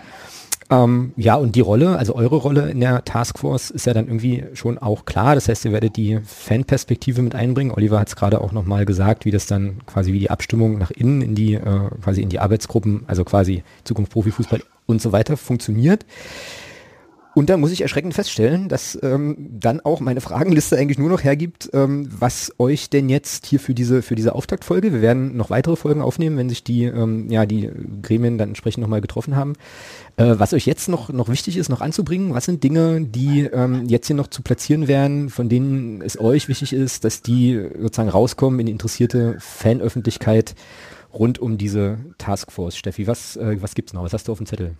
[0.71, 4.43] Ähm, ja, und die Rolle, also eure Rolle in der Taskforce ist ja dann irgendwie
[4.53, 5.33] schon auch klar.
[5.33, 7.71] Das heißt, ihr werdet die Fanperspektive mit einbringen.
[7.71, 10.91] Oliver hat es gerade auch nochmal gesagt, wie das dann quasi wie die Abstimmung nach
[10.91, 15.37] innen in die, äh, quasi in die Arbeitsgruppen, also quasi Zukunft Profifußball und so weiter
[15.37, 16.05] funktioniert.
[17.35, 21.23] Und da muss ich erschreckend feststellen, dass ähm, dann auch meine Fragenliste eigentlich nur noch
[21.23, 25.51] hergibt, ähm, was euch denn jetzt hier für diese für diese Auftaktfolge, wir werden noch
[25.51, 27.69] weitere Folgen aufnehmen, wenn sich die ähm, ja die
[28.01, 29.53] Gremien dann entsprechend nochmal getroffen haben,
[30.17, 32.33] äh, was euch jetzt noch noch wichtig ist, noch anzubringen.
[32.33, 36.47] Was sind Dinge, die ähm, jetzt hier noch zu platzieren werden, von denen es euch
[36.47, 40.55] wichtig ist, dass die sozusagen rauskommen in die interessierte Fanöffentlichkeit
[41.13, 42.75] rund um diese Taskforce?
[42.75, 44.03] Steffi, was äh, was gibt's noch?
[44.03, 44.75] Was hast du auf dem Zettel?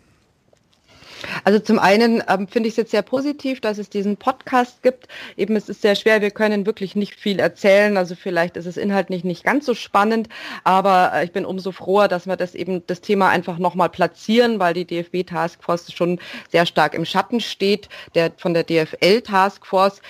[1.44, 5.08] Also zum einen ähm, finde ich es jetzt sehr positiv, dass es diesen Podcast gibt.
[5.38, 7.98] Eben es ist sehr schwer, wir können wirklich nicht viel erzählen.
[7.98, 10.30] Also vielleicht ist es inhaltlich nicht ganz so spannend,
[10.64, 14.60] aber äh, ich bin umso froher, dass wir das eben das Thema einfach nochmal platzieren,
[14.60, 20.02] weil die DFB Taskforce schon sehr stark im Schatten steht, der von der DFL Taskforce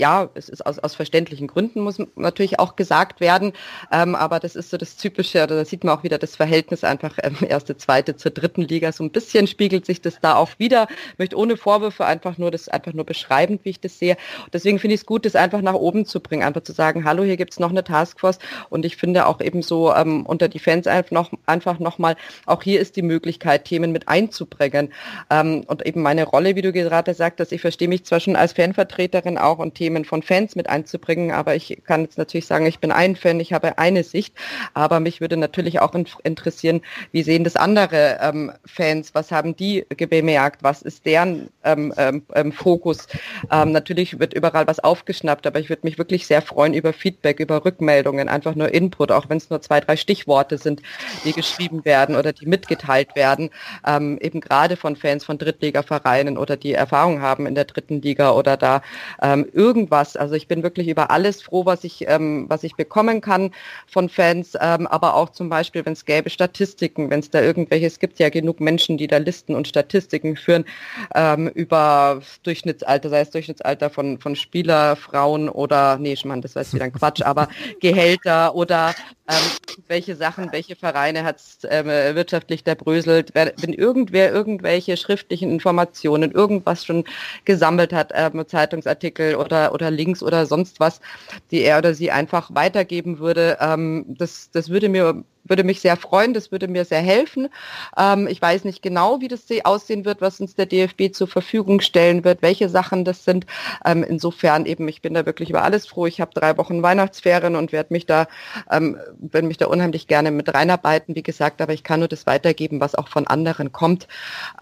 [0.00, 3.52] ja, es ist aus, aus verständlichen Gründen, muss natürlich auch gesagt werden.
[3.92, 6.84] Ähm, aber das ist so das Typische, oder da sieht man auch wieder das Verhältnis
[6.84, 8.92] einfach ähm, erste, zweite zur dritten Liga.
[8.92, 10.88] So ein bisschen spiegelt sich das da auch wieder.
[11.12, 14.16] Ich möchte ohne Vorwürfe einfach nur das einfach nur beschreibend, wie ich das sehe.
[14.52, 17.22] Deswegen finde ich es gut, das einfach nach oben zu bringen, einfach zu sagen, hallo,
[17.22, 18.38] hier gibt es noch eine Taskforce.
[18.70, 22.16] Und ich finde auch eben so ähm, unter die Fans einfach noch, einfach noch mal,
[22.46, 24.94] auch hier ist die Möglichkeit, Themen mit einzubringen.
[25.28, 28.54] Ähm, und eben meine Rolle, wie du gerade sagtest, ich verstehe mich zwar schon als
[28.54, 31.32] Fanvertreterin auch und Themen Themen von Fans mit einzubringen.
[31.32, 34.34] Aber ich kann jetzt natürlich sagen, ich bin ein Fan, ich habe eine Sicht.
[34.72, 36.80] Aber mich würde natürlich auch interessieren,
[37.10, 39.14] wie sehen das andere ähm, Fans?
[39.14, 40.62] Was haben die bemerkt?
[40.62, 43.08] Was ist deren ähm, ähm, ähm, Fokus?
[43.50, 47.40] Ähm, natürlich wird überall was aufgeschnappt, aber ich würde mich wirklich sehr freuen über Feedback,
[47.40, 50.82] über Rückmeldungen, einfach nur Input, auch wenn es nur zwei, drei Stichworte sind,
[51.24, 53.50] die geschrieben werden oder die mitgeteilt werden,
[53.84, 58.30] ähm, eben gerade von Fans von Drittligavereinen oder die Erfahrung haben in der dritten Liga
[58.32, 58.82] oder da
[59.20, 59.46] ähm,
[59.80, 60.16] irgendwas.
[60.16, 63.50] Also ich bin wirklich über alles froh, was ich, ähm, was ich bekommen kann
[63.86, 67.86] von Fans, ähm, aber auch zum Beispiel, wenn es gäbe Statistiken, wenn es da irgendwelche,
[67.86, 70.64] es gibt ja genug Menschen, die da Listen und Statistiken führen
[71.14, 76.54] ähm, über Durchschnittsalter, sei es Durchschnittsalter von, von Spieler, Frauen oder, nee, ich meine, das
[76.54, 77.48] war jetzt wieder ein Quatsch, aber
[77.80, 78.94] Gehälter oder
[79.30, 85.50] ähm, welche Sachen, welche Vereine hat es ähm, wirtschaftlich der bröselt, wenn irgendwer irgendwelche schriftlichen
[85.50, 87.04] Informationen, irgendwas schon
[87.44, 91.00] gesammelt hat, ähm, Zeitungsartikel oder, oder Links oder sonst was,
[91.50, 95.96] die er oder sie einfach weitergeben würde, ähm, das, das würde mir würde mich sehr
[95.96, 97.48] freuen, das würde mir sehr helfen.
[97.96, 101.80] Ähm, ich weiß nicht genau, wie das aussehen wird, was uns der DFB zur Verfügung
[101.80, 103.46] stellen wird, welche Sachen das sind.
[103.84, 106.06] Ähm, insofern eben, ich bin da wirklich über alles froh.
[106.06, 108.26] Ich habe drei Wochen Weihnachtsferien und werde mich da,
[108.70, 112.26] ähm, werde mich da unheimlich gerne mit reinarbeiten, wie gesagt, aber ich kann nur das
[112.26, 114.06] weitergeben, was auch von anderen kommt.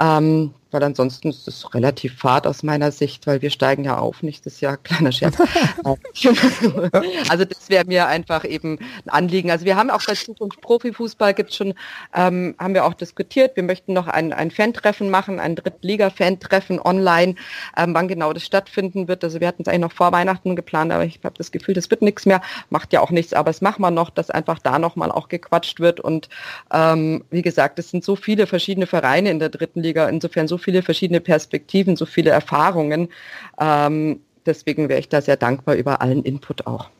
[0.01, 4.23] Ähm, weil ansonsten ist es relativ fad aus meiner Sicht, weil wir steigen ja auf
[4.23, 4.77] nächstes Jahr.
[4.83, 5.37] Kleiner Scherz.
[7.29, 9.51] also das wäre mir einfach eben ein Anliegen.
[9.51, 11.75] Also wir haben auch bei Zukunft Profifußball gibt schon,
[12.15, 13.57] ähm, haben wir auch diskutiert.
[13.57, 17.35] Wir möchten noch ein, ein Fan-Treffen machen, ein Drittliga-Fan-Treffen online,
[17.77, 19.25] ähm, wann genau das stattfinden wird.
[19.25, 21.91] Also wir hatten es eigentlich noch vor Weihnachten geplant, aber ich habe das Gefühl, das
[21.91, 22.43] wird nichts mehr.
[22.71, 25.81] Macht ja auch nichts, aber es machen wir noch, dass einfach da nochmal auch gequatscht
[25.81, 26.01] wird.
[26.01, 26.29] Und
[26.73, 30.58] ähm, wie gesagt, es sind so viele verschiedene Vereine in der dritten Liga, insofern so
[30.59, 33.09] viele verschiedene Perspektiven, so viele Erfahrungen.
[33.61, 36.91] Ähm, deswegen wäre ich da sehr dankbar über allen Input auch.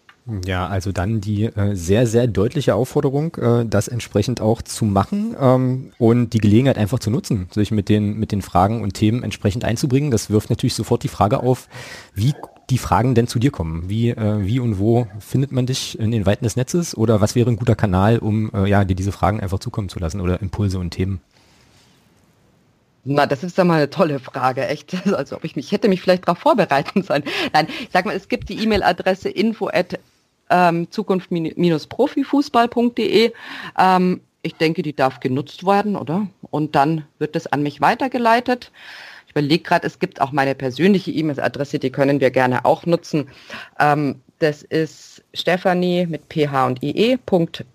[0.45, 5.35] Ja, also dann die äh, sehr, sehr deutliche Aufforderung, äh, das entsprechend auch zu machen
[5.41, 9.23] ähm, und die Gelegenheit einfach zu nutzen, sich mit den, mit den Fragen und Themen
[9.23, 10.11] entsprechend einzubringen.
[10.11, 11.69] Das wirft natürlich sofort die Frage auf,
[12.15, 12.35] wie
[12.69, 13.89] die Fragen denn zu dir kommen.
[13.89, 17.35] Wie, äh, wie und wo findet man dich in den Weiten des Netzes oder was
[17.35, 20.43] wäre ein guter Kanal, um äh, ja, dir diese Fragen einfach zukommen zu lassen oder
[20.43, 21.23] Impulse und Themen?
[23.11, 24.95] Na, das ist ja mal eine tolle Frage, echt.
[25.17, 27.25] Also ob ich mich hätte mich vielleicht darauf vorbereiten sollen.
[27.55, 29.99] Nein, ich sag mal, es gibt die E-Mail-Adresse info at
[30.51, 33.33] ähm, zukunft-profifußball.de.
[33.79, 36.27] Ähm, ich denke, die darf genutzt werden, oder?
[36.51, 38.73] Und dann wird es an mich weitergeleitet.
[39.27, 43.31] Ich überlege gerade, es gibt auch meine persönliche E-Mail-Adresse, die können wir gerne auch nutzen.
[43.81, 47.19] Ähm, das ist Stephanie mit ph und ie.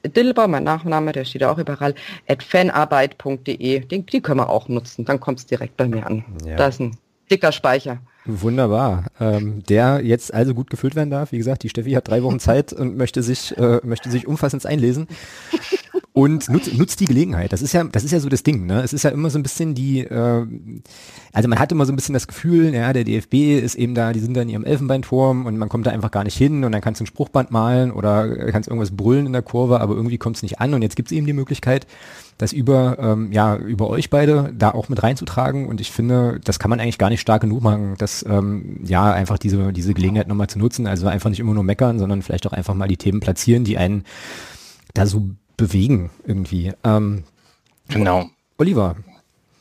[0.03, 1.93] Dilber, mein Nachname, der steht auch überall,
[2.27, 3.79] at fanarbeit.de.
[3.79, 6.23] Die, die können wir auch nutzen, dann kommt es direkt bei mir an.
[6.45, 6.55] Ja.
[6.55, 6.97] Da ist ein
[7.29, 7.99] dicker Speicher.
[8.25, 9.05] Wunderbar.
[9.19, 11.31] Ähm, der jetzt also gut gefüllt werden darf.
[11.33, 14.65] Wie gesagt, die Steffi hat drei Wochen Zeit und möchte sich, äh, möchte sich umfassend
[14.65, 15.07] einlesen.
[16.15, 17.51] Und nutzt, nutzt die Gelegenheit.
[17.53, 18.67] Das ist ja, das ist ja so das Ding.
[18.67, 18.83] Ne?
[18.83, 20.45] Es ist ja immer so ein bisschen die, äh,
[21.33, 24.13] also man hat immer so ein bisschen das Gefühl, ja, der DFB ist eben da,
[24.13, 26.71] die sind da in ihrem Elfenbeinturm und man kommt da einfach gar nicht hin und
[26.71, 30.19] dann kannst du ein Spruchband malen oder kannst irgendwas brüllen in der Kurve, aber irgendwie
[30.19, 30.75] kommt es nicht an.
[30.75, 31.87] Und jetzt gibt es eben die Möglichkeit,
[32.37, 35.67] das über, ähm, ja, über euch beide da auch mit reinzutragen.
[35.67, 39.11] Und ich finde, das kann man eigentlich gar nicht stark genug machen, dass ähm, ja
[39.11, 40.85] einfach diese, diese Gelegenheit nochmal zu nutzen.
[40.85, 43.79] Also einfach nicht immer nur meckern, sondern vielleicht auch einfach mal die Themen platzieren, die
[43.79, 44.03] einen
[44.93, 46.73] da so bewegen irgendwie.
[46.83, 47.23] Ähm,
[47.87, 48.29] genau.
[48.57, 48.95] Oliver,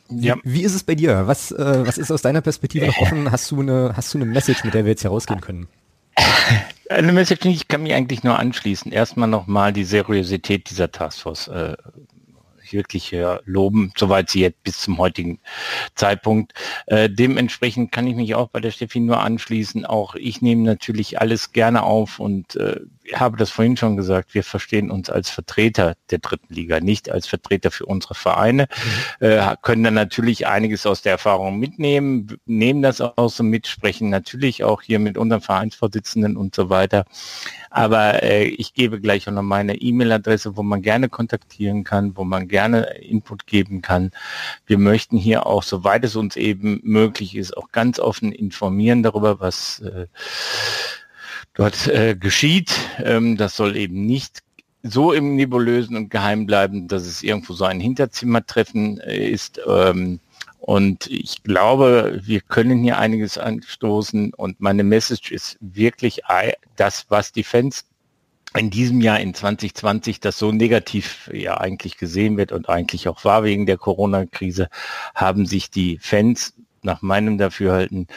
[0.09, 0.35] ja.
[0.43, 1.27] Wie, wie ist es bei dir?
[1.27, 3.31] Was, äh, was ist aus deiner Perspektive noch offen?
[3.31, 5.67] Hast du, eine, hast du eine Message, mit der wir jetzt hier rausgehen können?
[6.89, 8.91] Eine Message, ich kann mich eigentlich nur anschließen.
[8.91, 11.75] Erstmal nochmal die Seriosität dieser Taskforce äh,
[12.71, 15.39] wirklich äh, loben, soweit sie jetzt bis zum heutigen
[15.95, 16.53] Zeitpunkt.
[16.85, 19.85] Äh, dementsprechend kann ich mich auch bei der Steffi nur anschließen.
[19.85, 22.81] Auch ich nehme natürlich alles gerne auf und äh,
[23.13, 27.27] habe das vorhin schon gesagt, wir verstehen uns als Vertreter der dritten Liga, nicht als
[27.27, 28.67] Vertreter für unsere Vereine,
[29.19, 29.27] mhm.
[29.27, 34.09] äh, können dann natürlich einiges aus der Erfahrung mitnehmen, nehmen das auch so mit, sprechen
[34.09, 37.05] natürlich auch hier mit unserem Vereinsvorsitzenden und so weiter.
[37.69, 42.23] Aber äh, ich gebe gleich auch noch meine E-Mail-Adresse, wo man gerne kontaktieren kann, wo
[42.23, 44.11] man gerne Input geben kann.
[44.65, 49.39] Wir möchten hier auch, soweit es uns eben möglich ist, auch ganz offen informieren darüber,
[49.39, 50.07] was äh,
[51.53, 52.73] dort äh, geschieht.
[53.03, 54.43] Ähm, das soll eben nicht
[54.83, 59.61] so im Nebulösen und geheim bleiben, dass es irgendwo so ein Hinterzimmertreffen äh, ist.
[59.65, 60.19] Ähm,
[60.59, 64.33] und ich glaube, wir können hier einiges anstoßen.
[64.33, 66.21] Und meine Message ist wirklich
[66.77, 67.85] das, was die Fans
[68.55, 73.25] in diesem Jahr in 2020 das so negativ ja eigentlich gesehen wird und eigentlich auch
[73.25, 74.69] war wegen der Corona-Krise,
[75.15, 78.07] haben sich die Fans nach meinem Dafürhalten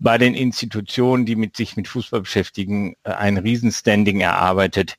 [0.00, 4.96] bei den Institutionen, die mit sich mit Fußball beschäftigen, äh, ein Riesenstanding erarbeitet.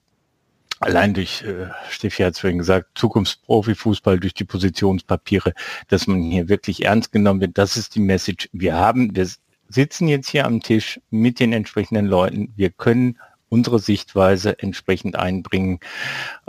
[0.80, 5.54] Allein durch, äh, Steffi hat es vorhin gesagt, Zukunftsprofifußball durch die Positionspapiere,
[5.90, 7.58] dass man hier wirklich ernst genommen wird.
[7.58, 8.50] Das ist die Message.
[8.52, 9.28] Wir haben, wir
[9.70, 12.54] sitzen jetzt hier am Tisch mit den entsprechenden Leuten.
[12.56, 13.20] Wir können
[13.50, 15.80] unsere Sichtweise entsprechend einbringen.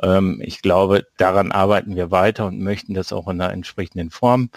[0.03, 4.51] Ähm, ich glaube, daran arbeiten wir weiter und möchten das auch in einer entsprechenden Form.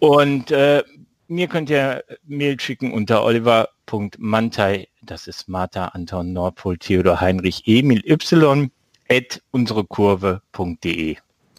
[0.00, 0.82] Und äh,
[1.28, 8.02] mir könnt ihr Mail schicken unter oliver.mantei, das ist Martha, Anton, Nordpol, Theodor, Heinrich, Emil,
[8.06, 8.70] Y,
[9.08, 11.16] at unserekurve.de.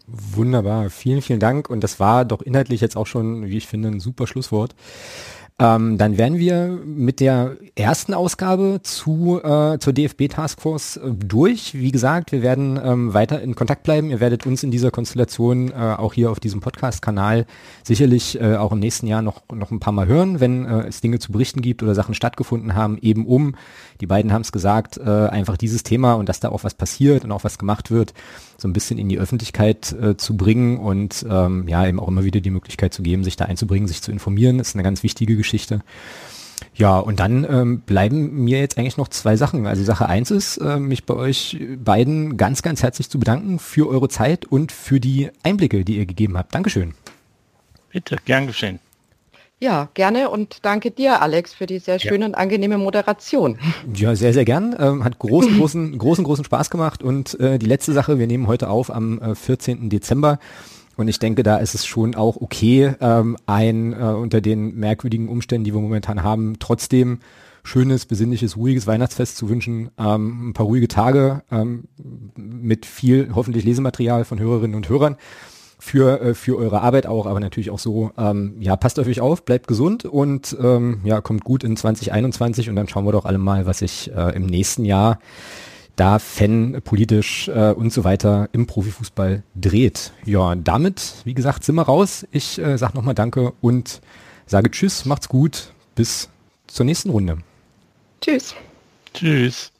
[0.08, 1.70] Wunderbar, vielen, vielen Dank.
[1.70, 4.74] Und das war doch inhaltlich jetzt auch schon, wie ich finde, ein super Schlusswort.
[5.60, 11.74] Ähm, dann werden wir mit der ersten Ausgabe zu, äh, zur DFB Taskforce äh, durch.
[11.74, 14.12] Wie gesagt, wir werden ähm, weiter in Kontakt bleiben.
[14.12, 17.48] Ihr werdet uns in dieser Konstellation äh, auch hier auf diesem Podcast-Kanal
[17.84, 21.02] sicherlich äh, auch im nächsten Jahr noch, noch ein paar Mal hören, wenn äh, es
[21.02, 23.56] Dinge zu berichten gibt oder Sachen stattgefunden haben, eben um,
[24.00, 27.24] die beiden haben es gesagt, äh, einfach dieses Thema und dass da auch was passiert
[27.24, 28.14] und auch was gemacht wird,
[28.60, 32.24] so ein bisschen in die Öffentlichkeit äh, zu bringen und ähm, ja, eben auch immer
[32.24, 35.36] wieder die Möglichkeit zu geben, sich da einzubringen, sich zu informieren, ist eine ganz wichtige
[35.36, 35.47] Geschichte.
[36.76, 39.66] Ja, und dann ähm, bleiben mir jetzt eigentlich noch zwei Sachen.
[39.66, 43.90] Also Sache eins ist, äh, mich bei euch beiden ganz, ganz herzlich zu bedanken für
[43.90, 46.54] eure Zeit und für die Einblicke, die ihr gegeben habt.
[46.54, 46.94] Dankeschön.
[47.92, 48.80] Bitte, gern geschehen.
[49.60, 52.26] Ja, gerne und danke dir, Alex, für die sehr schöne ja.
[52.28, 53.58] und angenehme Moderation.
[53.96, 54.76] Ja, sehr, sehr gern.
[54.78, 57.02] Ähm, hat großen, großen, großen, großen Spaß gemacht.
[57.02, 59.90] Und äh, die letzte Sache, wir nehmen heute auf am äh, 14.
[59.90, 60.38] Dezember.
[60.98, 65.30] Und ich denke, da ist es schon auch okay, ähm, ein äh, unter den merkwürdigen
[65.30, 67.20] Umständen, die wir momentan haben, trotzdem
[67.64, 69.90] schönes, besinnliches, ruhiges Weihnachtsfest zu wünschen.
[69.98, 71.84] Ähm, ein paar ruhige Tage ähm,
[72.36, 75.18] mit viel hoffentlich Lesematerial von Hörerinnen und Hörern
[75.78, 79.22] für, äh, für eure Arbeit auch, aber natürlich auch so, ähm, ja, passt auf euch
[79.22, 83.26] auf, bleibt gesund und ähm, ja, kommt gut in 2021 und dann schauen wir doch
[83.26, 85.20] alle mal, was sich äh, im nächsten Jahr
[85.98, 90.14] da fan, politisch äh, und so weiter im Profifußball dreht.
[90.26, 92.26] Ja, damit, wie gesagt, sind wir raus.
[92.32, 94.00] Ich äh, sag nochmal Danke und
[94.46, 96.30] sage Tschüss, macht's gut, bis
[96.68, 97.40] zur nächsten Runde.
[98.22, 98.56] Tschüss.
[99.14, 99.72] Tschüss.